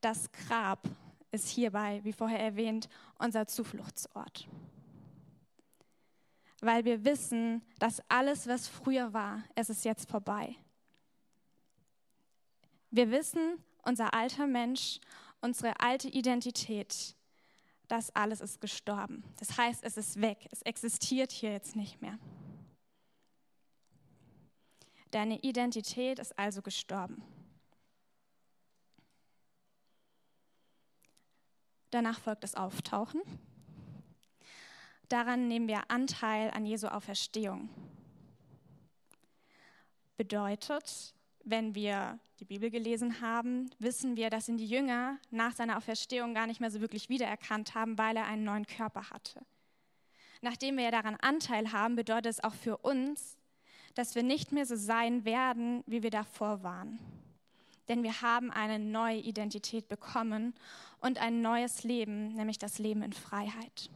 Das 0.00 0.30
Grab 0.32 0.88
ist 1.30 1.48
hierbei, 1.48 2.00
wie 2.02 2.12
vorher 2.12 2.40
erwähnt, 2.40 2.88
unser 3.18 3.46
Zufluchtsort 3.46 4.48
weil 6.62 6.84
wir 6.84 7.04
wissen, 7.04 7.60
dass 7.78 8.00
alles, 8.08 8.46
was 8.46 8.68
früher 8.68 9.12
war, 9.12 9.42
es 9.56 9.68
ist 9.68 9.84
jetzt 9.84 10.08
vorbei. 10.08 10.54
Wir 12.92 13.10
wissen, 13.10 13.58
unser 13.84 14.12
alter 14.12 14.46
Mensch, 14.46 15.00
unsere 15.40 15.80
alte 15.80 16.08
Identität, 16.08 17.16
das 17.88 18.14
alles 18.14 18.42
ist 18.42 18.60
gestorben. 18.60 19.24
Das 19.38 19.56
heißt, 19.56 19.82
es 19.82 19.96
ist 19.96 20.20
weg, 20.20 20.46
es 20.50 20.60
existiert 20.60 21.32
hier 21.32 21.52
jetzt 21.52 21.74
nicht 21.74 22.02
mehr. 22.02 22.18
Deine 25.10 25.40
Identität 25.40 26.18
ist 26.18 26.38
also 26.38 26.60
gestorben. 26.60 27.22
Danach 31.90 32.20
folgt 32.20 32.44
das 32.44 32.54
Auftauchen. 32.54 33.22
Daran 35.08 35.48
nehmen 35.48 35.66
wir 35.66 35.90
Anteil 35.90 36.50
an 36.50 36.66
Jesu 36.66 36.88
Auferstehung. 36.88 37.70
Bedeutet, 40.18 41.14
wenn 41.44 41.74
wir 41.74 42.18
die 42.42 42.58
Bibel 42.58 42.70
gelesen 42.70 43.20
haben, 43.20 43.70
wissen 43.78 44.16
wir, 44.16 44.28
dass 44.28 44.48
ihn 44.48 44.56
die 44.56 44.66
Jünger 44.66 45.16
nach 45.30 45.52
seiner 45.52 45.78
Auferstehung 45.78 46.34
gar 46.34 46.48
nicht 46.48 46.60
mehr 46.60 46.72
so 46.72 46.80
wirklich 46.80 47.08
wiedererkannt 47.08 47.76
haben, 47.76 47.96
weil 47.98 48.16
er 48.16 48.26
einen 48.26 48.42
neuen 48.42 48.66
Körper 48.66 49.10
hatte. 49.10 49.46
Nachdem 50.40 50.76
wir 50.76 50.90
daran 50.90 51.14
Anteil 51.14 51.70
haben, 51.70 51.94
bedeutet 51.94 52.32
es 52.32 52.42
auch 52.42 52.54
für 52.54 52.78
uns, 52.78 53.36
dass 53.94 54.16
wir 54.16 54.24
nicht 54.24 54.50
mehr 54.50 54.66
so 54.66 54.74
sein 54.74 55.24
werden, 55.24 55.84
wie 55.86 56.02
wir 56.02 56.10
davor 56.10 56.64
waren. 56.64 56.98
Denn 57.86 58.02
wir 58.02 58.22
haben 58.22 58.50
eine 58.50 58.80
neue 58.80 59.18
Identität 59.18 59.88
bekommen 59.88 60.52
und 60.98 61.22
ein 61.22 61.42
neues 61.42 61.84
Leben, 61.84 62.34
nämlich 62.34 62.58
das 62.58 62.80
Leben 62.80 63.02
in 63.02 63.12
Freiheit. 63.12 63.88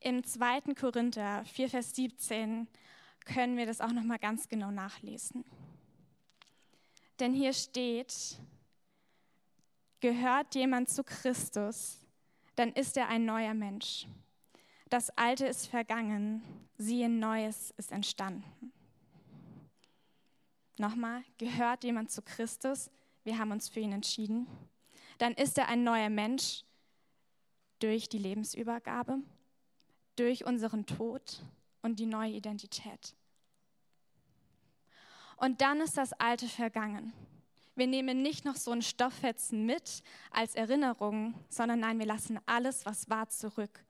Im 0.00 0.24
2. 0.24 0.74
Korinther 0.74 1.44
4, 1.44 1.70
Vers 1.70 1.94
17 1.94 2.66
können 3.26 3.58
wir 3.58 3.66
das 3.66 3.82
auch 3.82 3.92
noch 3.92 4.04
mal 4.04 4.18
ganz 4.18 4.48
genau 4.48 4.70
nachlesen. 4.70 5.44
Denn 7.20 7.34
hier 7.34 7.52
steht, 7.52 8.38
gehört 10.00 10.54
jemand 10.54 10.88
zu 10.88 11.04
Christus, 11.04 11.98
dann 12.54 12.72
ist 12.72 12.96
er 12.96 13.08
ein 13.08 13.26
neuer 13.26 13.54
Mensch. 13.54 14.06
Das 14.88 15.10
Alte 15.10 15.46
ist 15.46 15.66
vergangen, 15.66 16.42
siehe 16.78 17.08
Neues 17.08 17.74
ist 17.76 17.92
entstanden. 17.92 18.72
Nochmal, 20.78 21.22
gehört 21.38 21.84
jemand 21.84 22.10
zu 22.10 22.22
Christus, 22.22 22.90
wir 23.24 23.38
haben 23.38 23.50
uns 23.50 23.68
für 23.68 23.80
ihn 23.80 23.92
entschieden, 23.92 24.46
dann 25.18 25.32
ist 25.32 25.58
er 25.58 25.68
ein 25.68 25.84
neuer 25.84 26.10
Mensch 26.10 26.64
durch 27.78 28.08
die 28.08 28.18
Lebensübergabe 28.18 29.18
durch 30.16 30.44
unseren 30.44 30.86
Tod 30.86 31.42
und 31.86 31.98
die 31.98 32.06
neue 32.06 32.32
Identität. 32.32 33.14
Und 35.36 35.60
dann 35.60 35.80
ist 35.80 35.96
das 35.96 36.12
Alte 36.14 36.48
vergangen. 36.48 37.12
Wir 37.74 37.86
nehmen 37.86 38.22
nicht 38.22 38.44
noch 38.44 38.56
so 38.56 38.70
ein 38.70 38.82
Stofffetzen 38.82 39.66
mit 39.66 40.02
als 40.30 40.54
Erinnerung, 40.54 41.34
sondern 41.48 41.80
nein, 41.80 41.98
wir 41.98 42.06
lassen 42.06 42.38
alles, 42.46 42.86
was 42.86 43.10
war, 43.10 43.28
zurück 43.28 43.84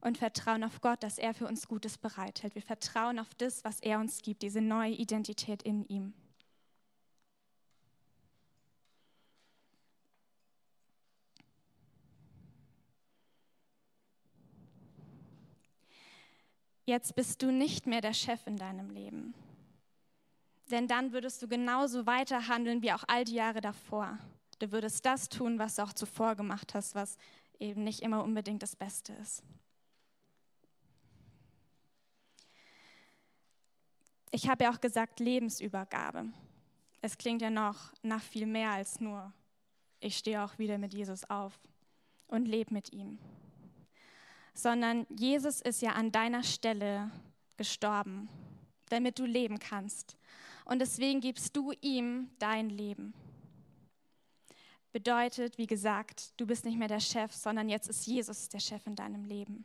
und 0.00 0.18
vertrauen 0.18 0.62
auf 0.62 0.80
Gott, 0.80 1.02
dass 1.02 1.18
er 1.18 1.34
für 1.34 1.48
uns 1.48 1.66
Gutes 1.66 1.98
bereithält. 1.98 2.54
Wir 2.54 2.62
vertrauen 2.62 3.18
auf 3.18 3.34
das, 3.34 3.64
was 3.64 3.80
er 3.80 3.98
uns 3.98 4.22
gibt, 4.22 4.42
diese 4.42 4.60
neue 4.60 4.92
Identität 4.92 5.62
in 5.64 5.84
ihm. 5.86 6.14
Jetzt 16.86 17.16
bist 17.16 17.42
du 17.42 17.50
nicht 17.50 17.88
mehr 17.88 18.00
der 18.00 18.12
Chef 18.12 18.46
in 18.46 18.56
deinem 18.56 18.90
Leben. 18.90 19.34
Denn 20.70 20.86
dann 20.86 21.12
würdest 21.12 21.42
du 21.42 21.48
genauso 21.48 22.06
weiter 22.06 22.46
handeln 22.46 22.80
wie 22.80 22.92
auch 22.92 23.02
all 23.08 23.24
die 23.24 23.34
Jahre 23.34 23.60
davor. 23.60 24.18
Du 24.60 24.70
würdest 24.70 25.04
das 25.04 25.28
tun, 25.28 25.58
was 25.58 25.74
du 25.74 25.82
auch 25.82 25.92
zuvor 25.92 26.36
gemacht 26.36 26.74
hast, 26.74 26.94
was 26.94 27.18
eben 27.58 27.82
nicht 27.82 28.02
immer 28.02 28.22
unbedingt 28.22 28.62
das 28.62 28.76
Beste 28.76 29.12
ist. 29.14 29.42
Ich 34.30 34.48
habe 34.48 34.64
ja 34.64 34.72
auch 34.72 34.80
gesagt 34.80 35.18
Lebensübergabe. 35.18 36.26
Es 37.02 37.18
klingt 37.18 37.42
ja 37.42 37.50
noch 37.50 37.92
nach 38.02 38.22
viel 38.22 38.46
mehr 38.46 38.70
als 38.70 39.00
nur, 39.00 39.32
ich 39.98 40.16
stehe 40.18 40.44
auch 40.44 40.58
wieder 40.58 40.78
mit 40.78 40.94
Jesus 40.94 41.24
auf 41.24 41.58
und 42.28 42.46
lebe 42.46 42.72
mit 42.72 42.92
ihm 42.92 43.18
sondern 44.56 45.06
Jesus 45.10 45.60
ist 45.60 45.82
ja 45.82 45.92
an 45.92 46.12
deiner 46.12 46.42
Stelle 46.42 47.10
gestorben, 47.56 48.28
damit 48.88 49.18
du 49.18 49.24
leben 49.24 49.58
kannst. 49.58 50.16
Und 50.64 50.80
deswegen 50.80 51.20
gibst 51.20 51.56
du 51.56 51.72
ihm 51.80 52.30
dein 52.38 52.70
Leben. 52.70 53.14
Bedeutet, 54.92 55.58
wie 55.58 55.66
gesagt, 55.66 56.32
du 56.40 56.46
bist 56.46 56.64
nicht 56.64 56.78
mehr 56.78 56.88
der 56.88 57.00
Chef, 57.00 57.32
sondern 57.32 57.68
jetzt 57.68 57.88
ist 57.88 58.06
Jesus 58.06 58.48
der 58.48 58.60
Chef 58.60 58.86
in 58.86 58.96
deinem 58.96 59.24
Leben. 59.24 59.64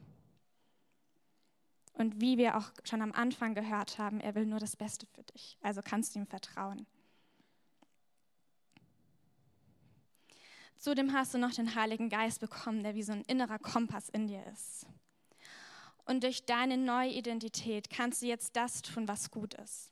Und 1.93 2.19
wie 2.19 2.38
wir 2.38 2.58
auch 2.58 2.71
schon 2.84 3.01
am 3.01 3.12
Anfang 3.12 3.54
gehört 3.54 3.97
haben, 3.97 4.19
er 4.19 4.36
will 4.36 4.45
nur 4.45 4.60
das 4.60 4.75
Beste 4.75 5.06
für 5.08 5.23
dich. 5.23 5.58
Also 5.62 5.82
kannst 5.84 6.15
du 6.15 6.19
ihm 6.19 6.27
vertrauen. 6.27 6.86
Zudem 10.82 11.13
hast 11.13 11.36
du 11.36 11.38
noch 11.38 11.52
den 11.52 11.76
Heiligen 11.76 12.10
Geist 12.10 12.39
bekommen, 12.39 12.82
der 12.82 12.96
wie 12.96 13.04
so 13.04 13.12
ein 13.12 13.22
innerer 13.28 13.60
Kompass 13.60 14.10
in 14.10 14.26
dir 14.26 14.44
ist. 14.52 14.88
Und 16.06 16.24
durch 16.24 16.44
deine 16.48 16.76
neue 16.76 17.12
Identität 17.12 17.91
kannst 17.91 18.24
du 18.24 18.26
jetzt 18.26 18.56
das 18.56 18.82
tun, 18.82 19.08
was 19.08 19.30
gut 19.30 19.54
ist. 19.54 19.91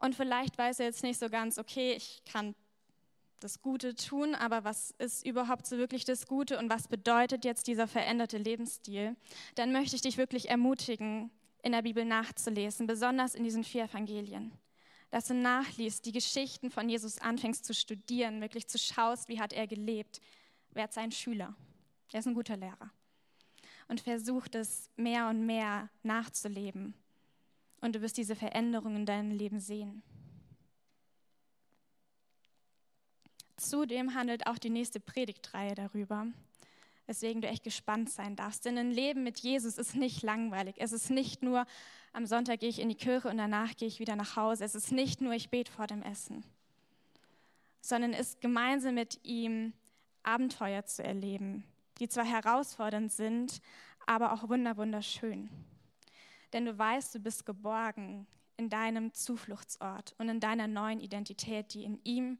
Und 0.00 0.16
vielleicht 0.16 0.58
weißt 0.58 0.80
du 0.80 0.82
jetzt 0.82 1.04
nicht 1.04 1.20
so 1.20 1.28
ganz, 1.28 1.58
okay, 1.58 1.92
ich 1.92 2.24
kann 2.24 2.56
das 3.38 3.62
Gute 3.62 3.94
tun, 3.94 4.34
aber 4.34 4.64
was 4.64 4.90
ist 4.98 5.24
überhaupt 5.24 5.68
so 5.68 5.78
wirklich 5.78 6.04
das 6.04 6.26
Gute 6.26 6.58
und 6.58 6.70
was 6.70 6.88
bedeutet 6.88 7.44
jetzt 7.44 7.68
dieser 7.68 7.86
veränderte 7.86 8.36
Lebensstil? 8.36 9.14
Dann 9.54 9.70
möchte 9.70 9.94
ich 9.94 10.02
dich 10.02 10.18
wirklich 10.18 10.50
ermutigen, 10.50 11.30
in 11.62 11.70
der 11.70 11.82
Bibel 11.82 12.04
nachzulesen, 12.04 12.88
besonders 12.88 13.36
in 13.36 13.44
diesen 13.44 13.62
vier 13.62 13.84
Evangelien 13.84 14.58
dass 15.10 15.26
du 15.26 15.34
nachliest, 15.34 16.06
die 16.06 16.12
Geschichten 16.12 16.70
von 16.70 16.88
Jesus 16.88 17.18
anfängst 17.18 17.64
zu 17.64 17.74
studieren, 17.74 18.40
wirklich 18.40 18.68
zu 18.68 18.78
schaust, 18.78 19.28
wie 19.28 19.40
hat 19.40 19.52
er 19.52 19.66
gelebt, 19.66 20.20
wer 20.70 20.84
ist 20.84 20.94
sein 20.94 21.10
Schüler. 21.12 21.54
Er 22.12 22.20
ist 22.20 22.26
ein 22.26 22.34
guter 22.34 22.56
Lehrer. 22.56 22.90
Und 23.88 24.00
versucht 24.00 24.54
es 24.54 24.88
mehr 24.96 25.28
und 25.28 25.46
mehr 25.46 25.90
nachzuleben. 26.02 26.94
Und 27.80 27.96
du 27.96 28.02
wirst 28.02 28.16
diese 28.16 28.36
Veränderungen 28.36 28.96
in 28.96 29.06
deinem 29.06 29.32
Leben 29.32 29.58
sehen. 29.58 30.02
Zudem 33.56 34.14
handelt 34.14 34.46
auch 34.46 34.58
die 34.58 34.70
nächste 34.70 35.00
Predigtreihe 35.00 35.74
darüber, 35.74 36.26
weswegen 37.10 37.42
du 37.42 37.48
echt 37.48 37.64
gespannt 37.64 38.08
sein 38.08 38.36
darfst. 38.36 38.64
Denn 38.64 38.78
ein 38.78 38.92
Leben 38.92 39.24
mit 39.24 39.40
Jesus 39.40 39.76
ist 39.78 39.96
nicht 39.96 40.22
langweilig. 40.22 40.76
Es 40.78 40.92
ist 40.92 41.10
nicht 41.10 41.42
nur 41.42 41.66
am 42.12 42.24
Sonntag 42.24 42.60
gehe 42.60 42.68
ich 42.68 42.78
in 42.78 42.88
die 42.88 42.94
Kirche 42.94 43.28
und 43.28 43.36
danach 43.36 43.76
gehe 43.76 43.88
ich 43.88 43.98
wieder 43.98 44.16
nach 44.16 44.36
Hause. 44.36 44.64
Es 44.64 44.74
ist 44.76 44.92
nicht 44.92 45.20
nur, 45.20 45.32
ich 45.32 45.50
bete 45.50 45.70
vor 45.70 45.88
dem 45.88 46.02
Essen, 46.02 46.44
sondern 47.80 48.12
es 48.12 48.30
ist 48.30 48.40
gemeinsam 48.40 48.94
mit 48.94 49.18
ihm 49.24 49.72
Abenteuer 50.22 50.84
zu 50.84 51.02
erleben, 51.02 51.64
die 51.98 52.08
zwar 52.08 52.24
herausfordernd 52.24 53.12
sind, 53.12 53.60
aber 54.06 54.32
auch 54.32 54.48
wunderschön. 54.48 55.50
Denn 56.52 56.64
du 56.64 56.78
weißt, 56.78 57.14
du 57.14 57.18
bist 57.20 57.44
geborgen 57.44 58.26
in 58.56 58.68
deinem 58.70 59.12
Zufluchtsort 59.14 60.14
und 60.18 60.28
in 60.28 60.38
deiner 60.38 60.68
neuen 60.68 61.00
Identität, 61.00 61.74
die 61.74 61.84
in 61.84 62.00
ihm 62.04 62.38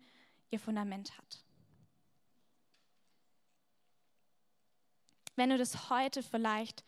ihr 0.51 0.61
Fundament 0.61 1.17
hat. 1.19 1.45
Wenn 5.41 5.49
du 5.49 5.57
das 5.57 5.89
heute 5.89 6.23
vielleicht 6.23 6.85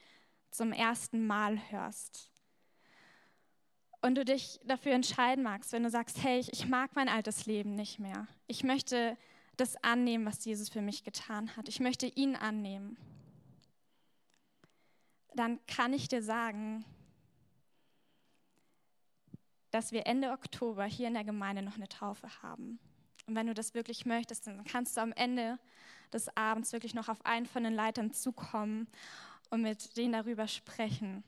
zum 0.50 0.74
ersten 0.74 1.26
Mal 1.26 1.58
hörst, 1.70 2.30
und 4.02 4.16
du 4.16 4.26
dich 4.26 4.60
dafür 4.64 4.92
entscheiden 4.92 5.42
magst, 5.42 5.72
wenn 5.72 5.84
du 5.84 5.88
sagst, 5.88 6.22
hey, 6.22 6.44
ich 6.50 6.68
mag 6.68 6.94
mein 6.94 7.08
altes 7.08 7.46
Leben 7.46 7.76
nicht 7.76 7.98
mehr. 7.98 8.26
Ich 8.46 8.62
möchte 8.62 9.16
das 9.56 9.82
annehmen, 9.82 10.26
was 10.26 10.44
Jesus 10.44 10.68
für 10.68 10.82
mich 10.82 11.02
getan 11.02 11.56
hat. 11.56 11.66
Ich 11.70 11.80
möchte 11.80 12.06
ihn 12.06 12.36
annehmen. 12.36 12.98
Dann 15.34 15.64
kann 15.66 15.94
ich 15.94 16.08
dir 16.08 16.22
sagen, 16.22 16.84
dass 19.70 19.92
wir 19.92 20.06
Ende 20.06 20.32
Oktober 20.32 20.84
hier 20.84 21.08
in 21.08 21.14
der 21.14 21.24
Gemeinde 21.24 21.62
noch 21.62 21.76
eine 21.76 21.88
Taufe 21.88 22.28
haben. 22.42 22.78
Und 23.26 23.35
wenn 23.35 23.46
du 23.46 23.54
das 23.54 23.74
wirklich 23.74 24.06
möchtest, 24.06 24.46
dann 24.46 24.64
kannst 24.64 24.96
du 24.96 25.00
am 25.00 25.12
Ende 25.12 25.58
des 26.12 26.35
Abends 26.37 26.72
wirklich 26.72 26.94
noch 26.94 27.08
auf 27.08 27.24
einen 27.24 27.46
von 27.46 27.64
den 27.64 27.74
Leitern 27.74 28.12
zukommen 28.12 28.87
und 29.50 29.62
mit 29.62 29.96
denen 29.96 30.12
darüber 30.12 30.48
sprechen. 30.48 31.24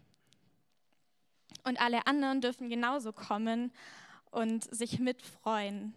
Und 1.63 1.81
alle 1.81 2.07
anderen 2.07 2.41
dürfen 2.41 2.69
genauso 2.69 3.13
kommen 3.13 3.73
und 4.31 4.65
sich 4.75 4.99
mitfreuen, 4.99 5.95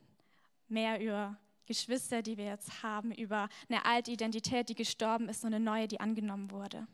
mehr 0.67 1.01
über 1.01 1.38
Geschwister, 1.65 2.21
die 2.21 2.38
wir 2.38 2.45
jetzt 2.45 2.83
haben, 2.83 3.12
über 3.12 3.49
eine 3.67 3.86
alte 3.86 4.12
Identität, 4.12 4.69
die 4.69 4.75
gestorben 4.75 5.27
ist 5.27 5.43
und 5.43 5.53
eine 5.53 5.63
neue, 5.63 5.88
die 5.88 5.99
angenommen 5.99 6.51
wurde. 6.51 6.88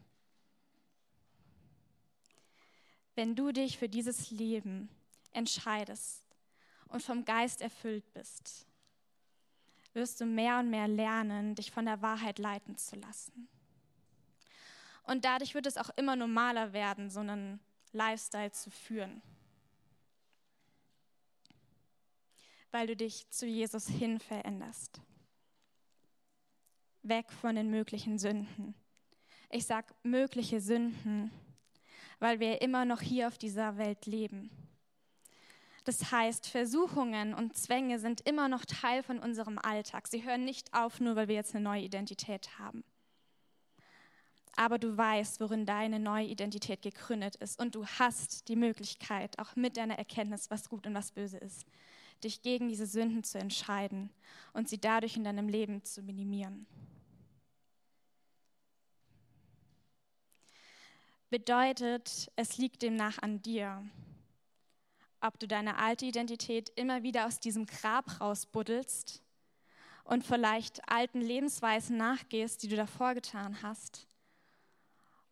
Wenn 3.15 3.35
du 3.35 3.51
dich 3.51 3.77
für 3.77 3.89
dieses 3.89 4.31
Leben 4.31 4.89
entscheidest 5.31 6.23
und 6.87 7.03
vom 7.03 7.25
Geist 7.25 7.61
erfüllt 7.61 8.11
bist, 8.13 8.65
wirst 9.93 10.21
du 10.21 10.25
mehr 10.25 10.59
und 10.59 10.69
mehr 10.69 10.87
lernen, 10.87 11.55
dich 11.55 11.71
von 11.71 11.85
der 11.85 12.01
Wahrheit 12.01 12.39
leiten 12.39 12.77
zu 12.77 12.95
lassen. 12.95 13.47
Und 15.03 15.25
dadurch 15.25 15.53
wird 15.53 15.65
es 15.65 15.77
auch 15.77 15.89
immer 15.97 16.15
normaler 16.15 16.73
werden, 16.73 17.09
so 17.09 17.19
einen 17.19 17.59
Lifestyle 17.91 18.51
zu 18.51 18.71
führen. 18.71 19.21
Weil 22.71 22.87
du 22.87 22.95
dich 22.95 23.29
zu 23.29 23.45
Jesus 23.45 23.87
hin 23.87 24.19
veränderst. 24.19 25.01
Weg 27.03 27.31
von 27.31 27.55
den 27.55 27.69
möglichen 27.69 28.17
Sünden. 28.17 28.73
Ich 29.49 29.65
sage 29.65 29.93
mögliche 30.01 30.61
Sünden, 30.61 31.29
weil 32.19 32.39
wir 32.39 32.61
immer 32.61 32.85
noch 32.85 33.01
hier 33.01 33.27
auf 33.27 33.37
dieser 33.37 33.77
Welt 33.77 34.05
leben. 34.05 34.49
Das 35.83 36.11
heißt, 36.11 36.47
Versuchungen 36.47 37.33
und 37.33 37.57
Zwänge 37.57 37.99
sind 37.99 38.21
immer 38.21 38.47
noch 38.47 38.65
Teil 38.65 39.03
von 39.03 39.19
unserem 39.19 39.59
Alltag. 39.59 40.07
Sie 40.07 40.23
hören 40.23 40.45
nicht 40.45 40.73
auf, 40.73 40.99
nur 40.99 41.15
weil 41.15 41.27
wir 41.27 41.35
jetzt 41.35 41.53
eine 41.55 41.63
neue 41.63 41.81
Identität 41.81 42.57
haben 42.57 42.83
aber 44.55 44.77
du 44.77 44.95
weißt, 44.95 45.39
worin 45.39 45.65
deine 45.65 45.99
neue 45.99 46.27
Identität 46.27 46.81
gegründet 46.81 47.35
ist 47.37 47.59
und 47.59 47.75
du 47.75 47.85
hast 47.85 48.47
die 48.47 48.55
Möglichkeit, 48.55 49.39
auch 49.39 49.55
mit 49.55 49.77
deiner 49.77 49.97
Erkenntnis, 49.97 50.51
was 50.51 50.69
gut 50.69 50.85
und 50.85 50.93
was 50.93 51.11
böse 51.11 51.37
ist, 51.37 51.65
dich 52.23 52.41
gegen 52.41 52.69
diese 52.69 52.85
Sünden 52.85 53.23
zu 53.23 53.39
entscheiden 53.39 54.11
und 54.53 54.69
sie 54.69 54.79
dadurch 54.79 55.17
in 55.17 55.23
deinem 55.23 55.49
Leben 55.49 55.83
zu 55.83 56.03
minimieren. 56.03 56.67
Bedeutet, 61.29 62.31
es 62.35 62.59
liegt 62.59 62.83
demnach 62.83 63.17
an 63.17 63.41
dir, 63.41 63.83
ob 65.23 65.39
du 65.39 65.47
deine 65.47 65.77
alte 65.77 66.05
Identität 66.05 66.69
immer 66.75 67.03
wieder 67.03 67.25
aus 67.25 67.39
diesem 67.39 67.65
Grab 67.65 68.19
rausbuddelst 68.19 69.21
und 70.03 70.25
vielleicht 70.25 70.87
alten 70.89 71.21
Lebensweisen 71.21 71.95
nachgehst, 71.97 72.61
die 72.61 72.67
du 72.67 72.75
davor 72.75 73.13
getan 73.13 73.61
hast 73.63 74.07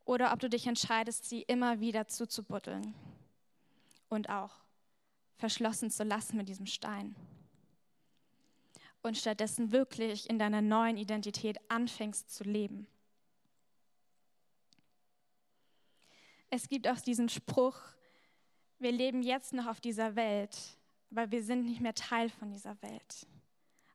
oder 0.06 0.34
ob 0.34 0.40
du 0.40 0.50
dich 0.50 0.66
entscheidest, 0.68 1.28
sie 1.28 1.42
immer 1.42 1.80
wieder 1.80 2.08
zuzubuddeln 2.08 2.94
und 4.10 4.30
auch 4.30 4.52
verschlossen 5.38 5.92
zu 5.92 6.04
lassen 6.04 6.38
mit 6.38 6.50
diesem 6.50 6.66
Stein. 6.66 7.16
Und 9.04 9.18
stattdessen 9.18 9.72
wirklich 9.72 10.30
in 10.30 10.38
deiner 10.38 10.62
neuen 10.62 10.96
Identität 10.96 11.58
anfängst 11.70 12.30
zu 12.30 12.44
leben. 12.44 12.88
Es 16.52 16.68
gibt 16.68 16.88
auch 16.88 17.00
diesen 17.00 17.30
Spruch, 17.30 17.82
wir 18.82 18.92
leben 18.92 19.22
jetzt 19.22 19.54
noch 19.54 19.68
auf 19.68 19.80
dieser 19.80 20.16
Welt, 20.16 20.58
aber 21.12 21.30
wir 21.32 21.44
sind 21.44 21.66
nicht 21.66 21.82
mehr 21.82 21.94
Teil 21.94 22.30
von 22.30 22.52
dieser 22.52 22.82
Welt. 22.82 23.28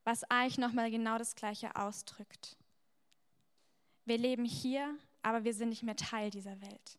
Was 0.04 0.24
eigentlich 0.24 0.58
nochmal 0.58 0.90
genau 0.90 1.18
das 1.18 1.34
Gleiche 1.34 1.74
ausdrückt. 1.74 2.56
Wir 4.04 4.18
leben 4.18 4.44
hier, 4.44 4.96
aber 5.22 5.42
wir 5.42 5.52
sind 5.52 5.70
nicht 5.70 5.82
mehr 5.82 5.96
Teil 5.96 6.30
dieser 6.30 6.60
Welt. 6.60 6.98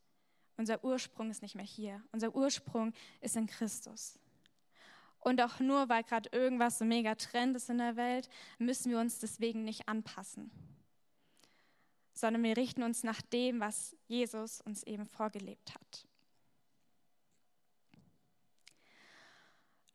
Unser 0.58 0.84
Ursprung 0.84 1.30
ist 1.30 1.42
nicht 1.42 1.56
mehr 1.56 1.66
hier. 1.66 2.04
Unser 2.12 2.36
Ursprung 2.36 2.94
ist 3.22 3.38
in 3.38 3.48
Christus. 3.48 4.20
Und 5.20 5.42
auch 5.42 5.60
nur, 5.60 5.88
weil 5.88 6.04
gerade 6.04 6.30
irgendwas 6.32 6.80
so 6.80 6.86
mega 6.86 7.16
Trend 7.16 7.56
ist 7.56 7.70
in 7.70 7.78
der 7.78 7.96
Welt, 7.96 8.30
müssen 8.60 8.92
wir 8.92 9.00
uns 9.00 9.20
deswegen 9.20 9.64
nicht 9.64 9.88
anpassen, 9.88 10.52
sondern 12.14 12.44
wir 12.44 12.58
richten 12.58 12.84
uns 12.84 13.04
nach 13.04 13.22
dem, 13.22 13.60
was 13.60 13.96
Jesus 14.08 14.62
uns 14.62 14.84
eben 14.84 15.06
vorgelebt 15.06 15.74
hat. 15.74 16.08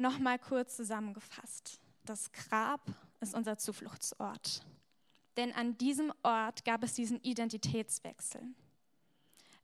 Nochmal 0.02 0.38
kurz 0.38 0.76
zusammengefasst. 0.76 1.80
Das 2.04 2.30
Grab 2.32 2.82
ist 3.20 3.34
unser 3.34 3.56
Zufluchtsort 3.56 4.62
denn 5.36 5.52
an 5.52 5.78
diesem 5.78 6.12
Ort 6.22 6.64
gab 6.64 6.82
es 6.82 6.94
diesen 6.94 7.20
Identitätswechsel. 7.22 8.42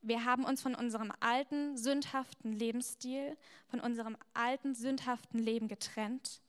Wir 0.01 0.25
haben 0.25 0.45
uns 0.45 0.63
von 0.63 0.75
unserem 0.75 1.13
alten, 1.21 1.77
sündhaften 1.77 2.53
Lebensstil, 2.53 3.37
von 3.67 3.81
unserem 3.81 4.17
alten, 4.33 4.75
sündhaften 4.75 5.41
Leben 5.41 5.69
getrennt 5.69 6.41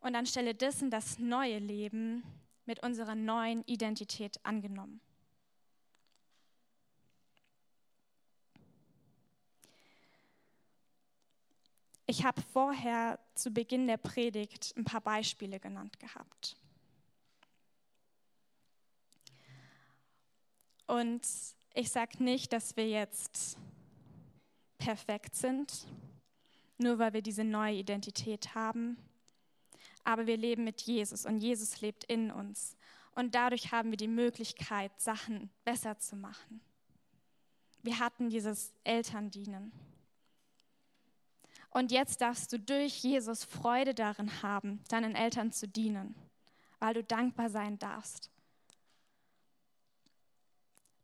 und 0.00 0.16
anstelle 0.16 0.54
dessen 0.54 0.90
das 0.90 1.18
neue 1.18 1.58
Leben 1.58 2.24
mit 2.64 2.82
unserer 2.82 3.14
neuen 3.14 3.62
Identität 3.66 4.40
angenommen. 4.44 5.00
Ich 12.12 12.26
habe 12.26 12.42
vorher 12.52 13.18
zu 13.34 13.50
Beginn 13.50 13.86
der 13.86 13.96
Predigt 13.96 14.74
ein 14.76 14.84
paar 14.84 15.00
Beispiele 15.00 15.58
genannt 15.58 15.98
gehabt. 15.98 16.58
Und 20.86 21.26
ich 21.72 21.88
sage 21.90 22.22
nicht, 22.22 22.52
dass 22.52 22.76
wir 22.76 22.86
jetzt 22.86 23.56
perfekt 24.76 25.34
sind, 25.34 25.86
nur 26.76 26.98
weil 26.98 27.14
wir 27.14 27.22
diese 27.22 27.44
neue 27.44 27.76
Identität 27.76 28.54
haben. 28.54 28.98
Aber 30.04 30.26
wir 30.26 30.36
leben 30.36 30.64
mit 30.64 30.82
Jesus 30.82 31.24
und 31.24 31.38
Jesus 31.38 31.80
lebt 31.80 32.04
in 32.04 32.30
uns. 32.30 32.76
Und 33.14 33.34
dadurch 33.34 33.72
haben 33.72 33.88
wir 33.88 33.96
die 33.96 34.06
Möglichkeit, 34.06 34.92
Sachen 35.00 35.48
besser 35.64 35.98
zu 35.98 36.16
machen. 36.16 36.60
Wir 37.82 37.98
hatten 37.98 38.28
dieses 38.28 38.74
Elterndienen. 38.84 39.72
Und 41.72 41.90
jetzt 41.90 42.20
darfst 42.20 42.52
du 42.52 42.58
durch 42.58 43.02
Jesus 43.02 43.44
Freude 43.44 43.94
darin 43.94 44.42
haben, 44.42 44.80
deinen 44.88 45.14
Eltern 45.14 45.52
zu 45.52 45.66
dienen, 45.66 46.14
weil 46.78 46.94
du 46.94 47.02
dankbar 47.02 47.50
sein 47.50 47.78
darfst 47.78 48.32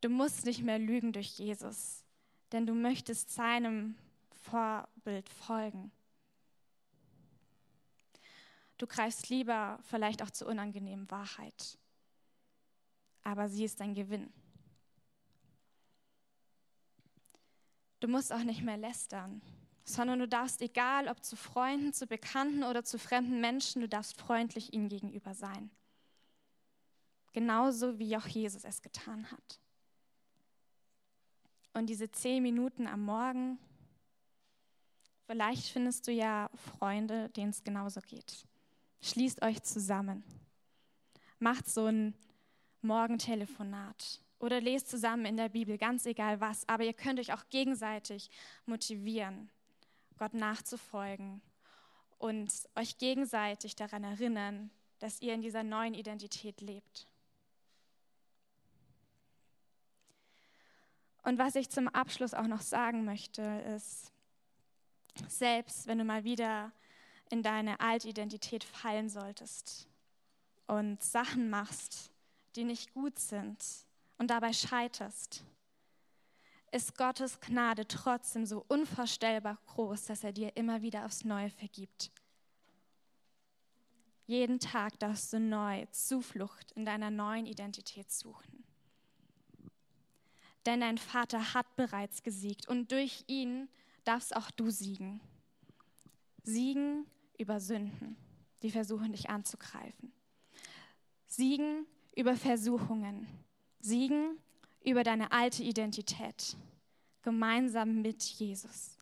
Du 0.00 0.09
musst 0.09 0.44
nicht 0.44 0.62
mehr 0.62 0.78
lügen 0.78 1.12
durch 1.12 1.38
Jesus, 1.38 2.04
denn 2.52 2.66
du 2.66 2.74
möchtest 2.74 3.31
seinem 3.31 3.96
Vorbild 4.42 5.28
folgen. 5.28 5.90
Du 8.78 8.87
greifst 8.87 9.28
lieber 9.28 9.81
vielleicht 9.83 10.22
auch 10.22 10.31
zur 10.31 10.46
unangenehmen 10.46 11.11
Wahrheit, 11.11 11.78
aber 13.24 13.48
sie 13.48 13.64
ist 13.64 13.81
dein 13.81 13.94
Gewinn. 13.94 14.33
Du 17.98 18.07
musst 18.07 18.33
auch 18.33 18.44
nicht 18.44 18.62
mehr 18.62 18.76
lästern, 18.76 19.42
sondern 19.88 20.18
du 20.18 20.29
darfst, 20.29 20.61
egal 20.61 21.09
ob 21.09 21.24
zu 21.24 21.37
Freunden, 21.37 21.92
zu 21.92 22.07
Bekannten 22.07 22.62
oder 22.62 22.85
zu 22.85 22.98
fremden 22.98 23.40
Menschen, 23.40 23.81
du 23.81 23.88
darfst 23.88 24.18
freundlich 24.18 24.72
ihnen 24.72 24.88
gegenüber 24.88 25.35
sein. 25.35 25.70
Genauso 27.33 27.98
wie 27.98 28.16
auch 28.16 28.27
Jesus 28.27 28.64
es 28.64 28.83
getan 28.83 29.31
hat. 29.31 29.61
Und 31.72 31.87
diese 31.87 32.11
zehn 32.11 32.42
Minuten 32.42 32.87
am 32.87 33.05
Morgen, 33.05 33.59
vielleicht 35.27 35.68
findest 35.68 36.07
du 36.07 36.12
ja 36.12 36.51
Freunde, 36.55 37.29
denen 37.31 37.51
es 37.51 37.62
genauso 37.62 38.01
geht. 38.01 38.46
Schließt 39.01 39.42
euch 39.42 39.62
zusammen. 39.62 40.24
Macht 41.38 41.68
so 41.68 41.87
ein 41.87 42.14
Morgentelefonat 42.83 44.20
oder 44.40 44.61
lest 44.61 44.88
zusammen 44.88 45.24
in 45.24 45.37
der 45.37 45.48
Bibel, 45.48 45.79
ganz 45.79 46.07
egal 46.07 46.40
was. 46.40 46.68
Aber 46.68 46.85
ihr 46.85 46.94
könnt 46.94 47.20
euch 47.20 47.33
auch 47.33 47.48
gegenseitig 47.51 48.31
motivieren, 48.66 49.51
Gott 50.18 50.35
nachzufolgen 50.35 51.40
und 52.18 52.50
euch 52.74 52.98
gegenseitig 52.98 53.76
daran 53.76 54.04
erinnern, 54.04 54.70
dass 54.98 55.20
ihr 55.20 55.35
in 55.35 55.42
dieser 55.42 55.62
neuen 55.62 55.94
Identität 55.94 56.61
lebt. 56.61 57.07
Und 61.22 61.38
was 61.38 61.54
ich 61.54 61.68
zum 61.70 61.88
Abschluss 61.88 62.35
auch 62.35 62.46
noch 62.46 62.62
sagen 62.62 63.04
möchte, 63.04 63.42
ist, 63.76 64.12
selbst 65.28 65.87
wenn 65.87 65.98
du 65.98 66.04
mal 66.04 66.24
wieder 66.24 66.72
in 67.31 67.42
deine 67.42 67.81
alte 67.81 68.09
Identität 68.09 68.64
fallen 68.64 69.09
solltest 69.09 69.87
und 70.66 71.02
Sachen 71.02 71.50
machst, 71.50 72.11
die 72.57 72.64
nicht 72.64 72.94
gut 72.94 73.18
sind 73.18 73.62
und 74.16 74.31
dabei 74.31 74.52
scheiterst, 74.52 75.44
ist 76.72 76.96
Gottes 76.96 77.40
Gnade 77.40 77.87
trotzdem 77.87 78.46
so 78.46 78.64
unvorstellbar 78.68 79.59
groß, 79.66 80.07
dass 80.07 80.24
er 80.24 80.33
dir 80.33 80.57
immer 80.57 80.83
wieder 80.83 81.04
aufs 81.04 81.24
Neue 81.24 81.50
vergibt. 81.50 82.11
Jeden 84.26 84.61
Tag 84.61 84.98
darfst 84.98 85.33
du 85.33 85.40
neu 85.40 85.87
Zuflucht 85.87 86.72
in 86.72 86.85
deiner 86.85 87.11
neuen 87.11 87.46
Identität 87.46 88.11
suchen. 88.11 88.62
Denn 90.66 90.81
dein 90.81 90.98
Vater 90.98 91.54
hat 91.54 91.76
bereits 91.76 92.22
gesiegt 92.22 92.68
und 92.68 92.92
durch 92.92 93.24
ihn 93.26 93.70
darfst 94.04 94.37
auch 94.37 94.50
du 94.50 94.68
siegen. 94.68 95.22
Siegen 96.42 97.07
über 97.38 97.59
Sünden, 97.59 98.16
die 98.62 98.70
versuchen 98.70 99.12
dich 99.12 99.31
anzugreifen. 99.31 100.12
Siegen 101.26 101.87
über 102.14 102.37
Versuchungen. 102.37 103.26
Siegen 103.81 104.38
über 104.84 105.02
deine 105.02 105.32
alte 105.32 105.62
Identität. 105.62 106.56
Gemeinsam 107.22 108.00
mit 108.02 108.22
Jesus. 108.22 108.96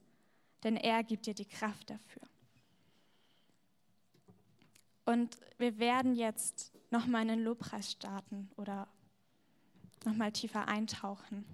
Denn 0.64 0.76
er 0.76 1.04
gibt 1.04 1.26
dir 1.26 1.34
die 1.34 1.44
Kraft 1.44 1.90
dafür. 1.90 2.22
Und 5.04 5.36
wir 5.58 5.78
werden 5.78 6.16
jetzt 6.16 6.72
nochmal 6.90 7.22
in 7.22 7.28
den 7.28 7.44
Lobpreis 7.44 7.92
starten 7.92 8.50
oder 8.56 8.88
nochmal 10.04 10.32
tiefer 10.32 10.66
eintauchen. 10.66 11.44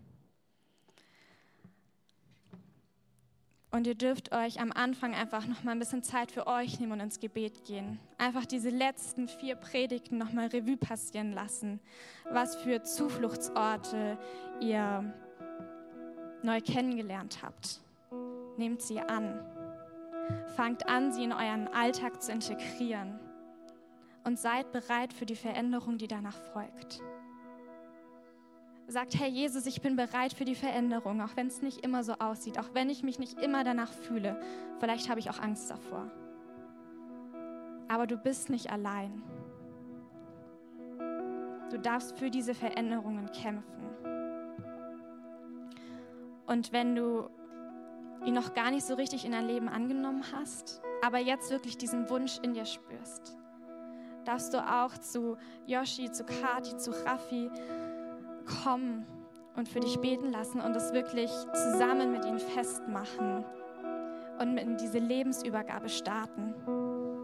Und 3.74 3.86
ihr 3.86 3.94
dürft 3.94 4.32
euch 4.32 4.60
am 4.60 4.70
Anfang 4.70 5.14
einfach 5.14 5.46
noch 5.46 5.64
mal 5.64 5.72
ein 5.72 5.78
bisschen 5.78 6.02
Zeit 6.02 6.30
für 6.30 6.46
euch 6.46 6.78
nehmen 6.78 6.92
und 6.92 7.00
ins 7.00 7.20
Gebet 7.20 7.64
gehen. 7.64 7.98
Einfach 8.18 8.44
diese 8.44 8.68
letzten 8.68 9.28
vier 9.28 9.56
Predigten 9.56 10.18
noch 10.18 10.30
mal 10.30 10.48
Revue 10.48 10.76
passieren 10.76 11.32
lassen. 11.32 11.80
Was 12.30 12.54
für 12.54 12.82
Zufluchtsorte 12.82 14.18
ihr 14.60 15.14
neu 16.42 16.60
kennengelernt 16.60 17.38
habt. 17.42 17.80
Nehmt 18.58 18.82
sie 18.82 19.00
an. 19.00 19.40
Fangt 20.54 20.86
an, 20.86 21.10
sie 21.12 21.24
in 21.24 21.32
euren 21.32 21.66
Alltag 21.68 22.22
zu 22.22 22.30
integrieren. 22.30 23.18
Und 24.24 24.38
seid 24.38 24.70
bereit 24.72 25.14
für 25.14 25.24
die 25.24 25.34
Veränderung, 25.34 25.96
die 25.96 26.08
danach 26.08 26.36
folgt 26.52 27.00
sagt, 28.92 29.18
Herr 29.18 29.28
Jesus, 29.28 29.66
ich 29.66 29.80
bin 29.80 29.96
bereit 29.96 30.32
für 30.34 30.44
die 30.44 30.54
Veränderung, 30.54 31.20
auch 31.20 31.34
wenn 31.34 31.48
es 31.48 31.62
nicht 31.62 31.84
immer 31.84 32.04
so 32.04 32.12
aussieht, 32.14 32.58
auch 32.58 32.74
wenn 32.74 32.90
ich 32.90 33.02
mich 33.02 33.18
nicht 33.18 33.40
immer 33.40 33.64
danach 33.64 33.92
fühle. 33.92 34.40
Vielleicht 34.78 35.08
habe 35.08 35.18
ich 35.18 35.30
auch 35.30 35.40
Angst 35.40 35.70
davor. 35.70 36.10
Aber 37.88 38.06
du 38.06 38.16
bist 38.16 38.50
nicht 38.50 38.70
allein. 38.70 39.22
Du 41.70 41.78
darfst 41.78 42.16
für 42.18 42.30
diese 42.30 42.54
Veränderungen 42.54 43.30
kämpfen. 43.32 43.82
Und 46.46 46.72
wenn 46.72 46.94
du 46.94 47.28
ihn 48.26 48.34
noch 48.34 48.54
gar 48.54 48.70
nicht 48.70 48.84
so 48.84 48.94
richtig 48.94 49.24
in 49.24 49.32
dein 49.32 49.46
Leben 49.46 49.68
angenommen 49.68 50.22
hast, 50.32 50.82
aber 51.02 51.18
jetzt 51.18 51.50
wirklich 51.50 51.78
diesen 51.78 52.08
Wunsch 52.10 52.38
in 52.42 52.52
dir 52.54 52.66
spürst, 52.66 53.36
darfst 54.24 54.54
du 54.54 54.58
auch 54.58 54.96
zu 54.98 55.36
Yoshi, 55.66 56.10
zu 56.10 56.24
Kati, 56.24 56.76
zu 56.76 56.90
Raffi, 57.04 57.50
kommen 58.42 59.06
und 59.56 59.68
für 59.68 59.80
dich 59.80 59.98
beten 59.98 60.30
lassen 60.30 60.60
und 60.60 60.74
es 60.76 60.92
wirklich 60.92 61.30
zusammen 61.52 62.12
mit 62.12 62.24
ihnen 62.24 62.38
festmachen 62.38 63.44
und 64.38 64.58
in 64.58 64.76
diese 64.76 64.98
Lebensübergabe 64.98 65.88
starten. 65.88 66.54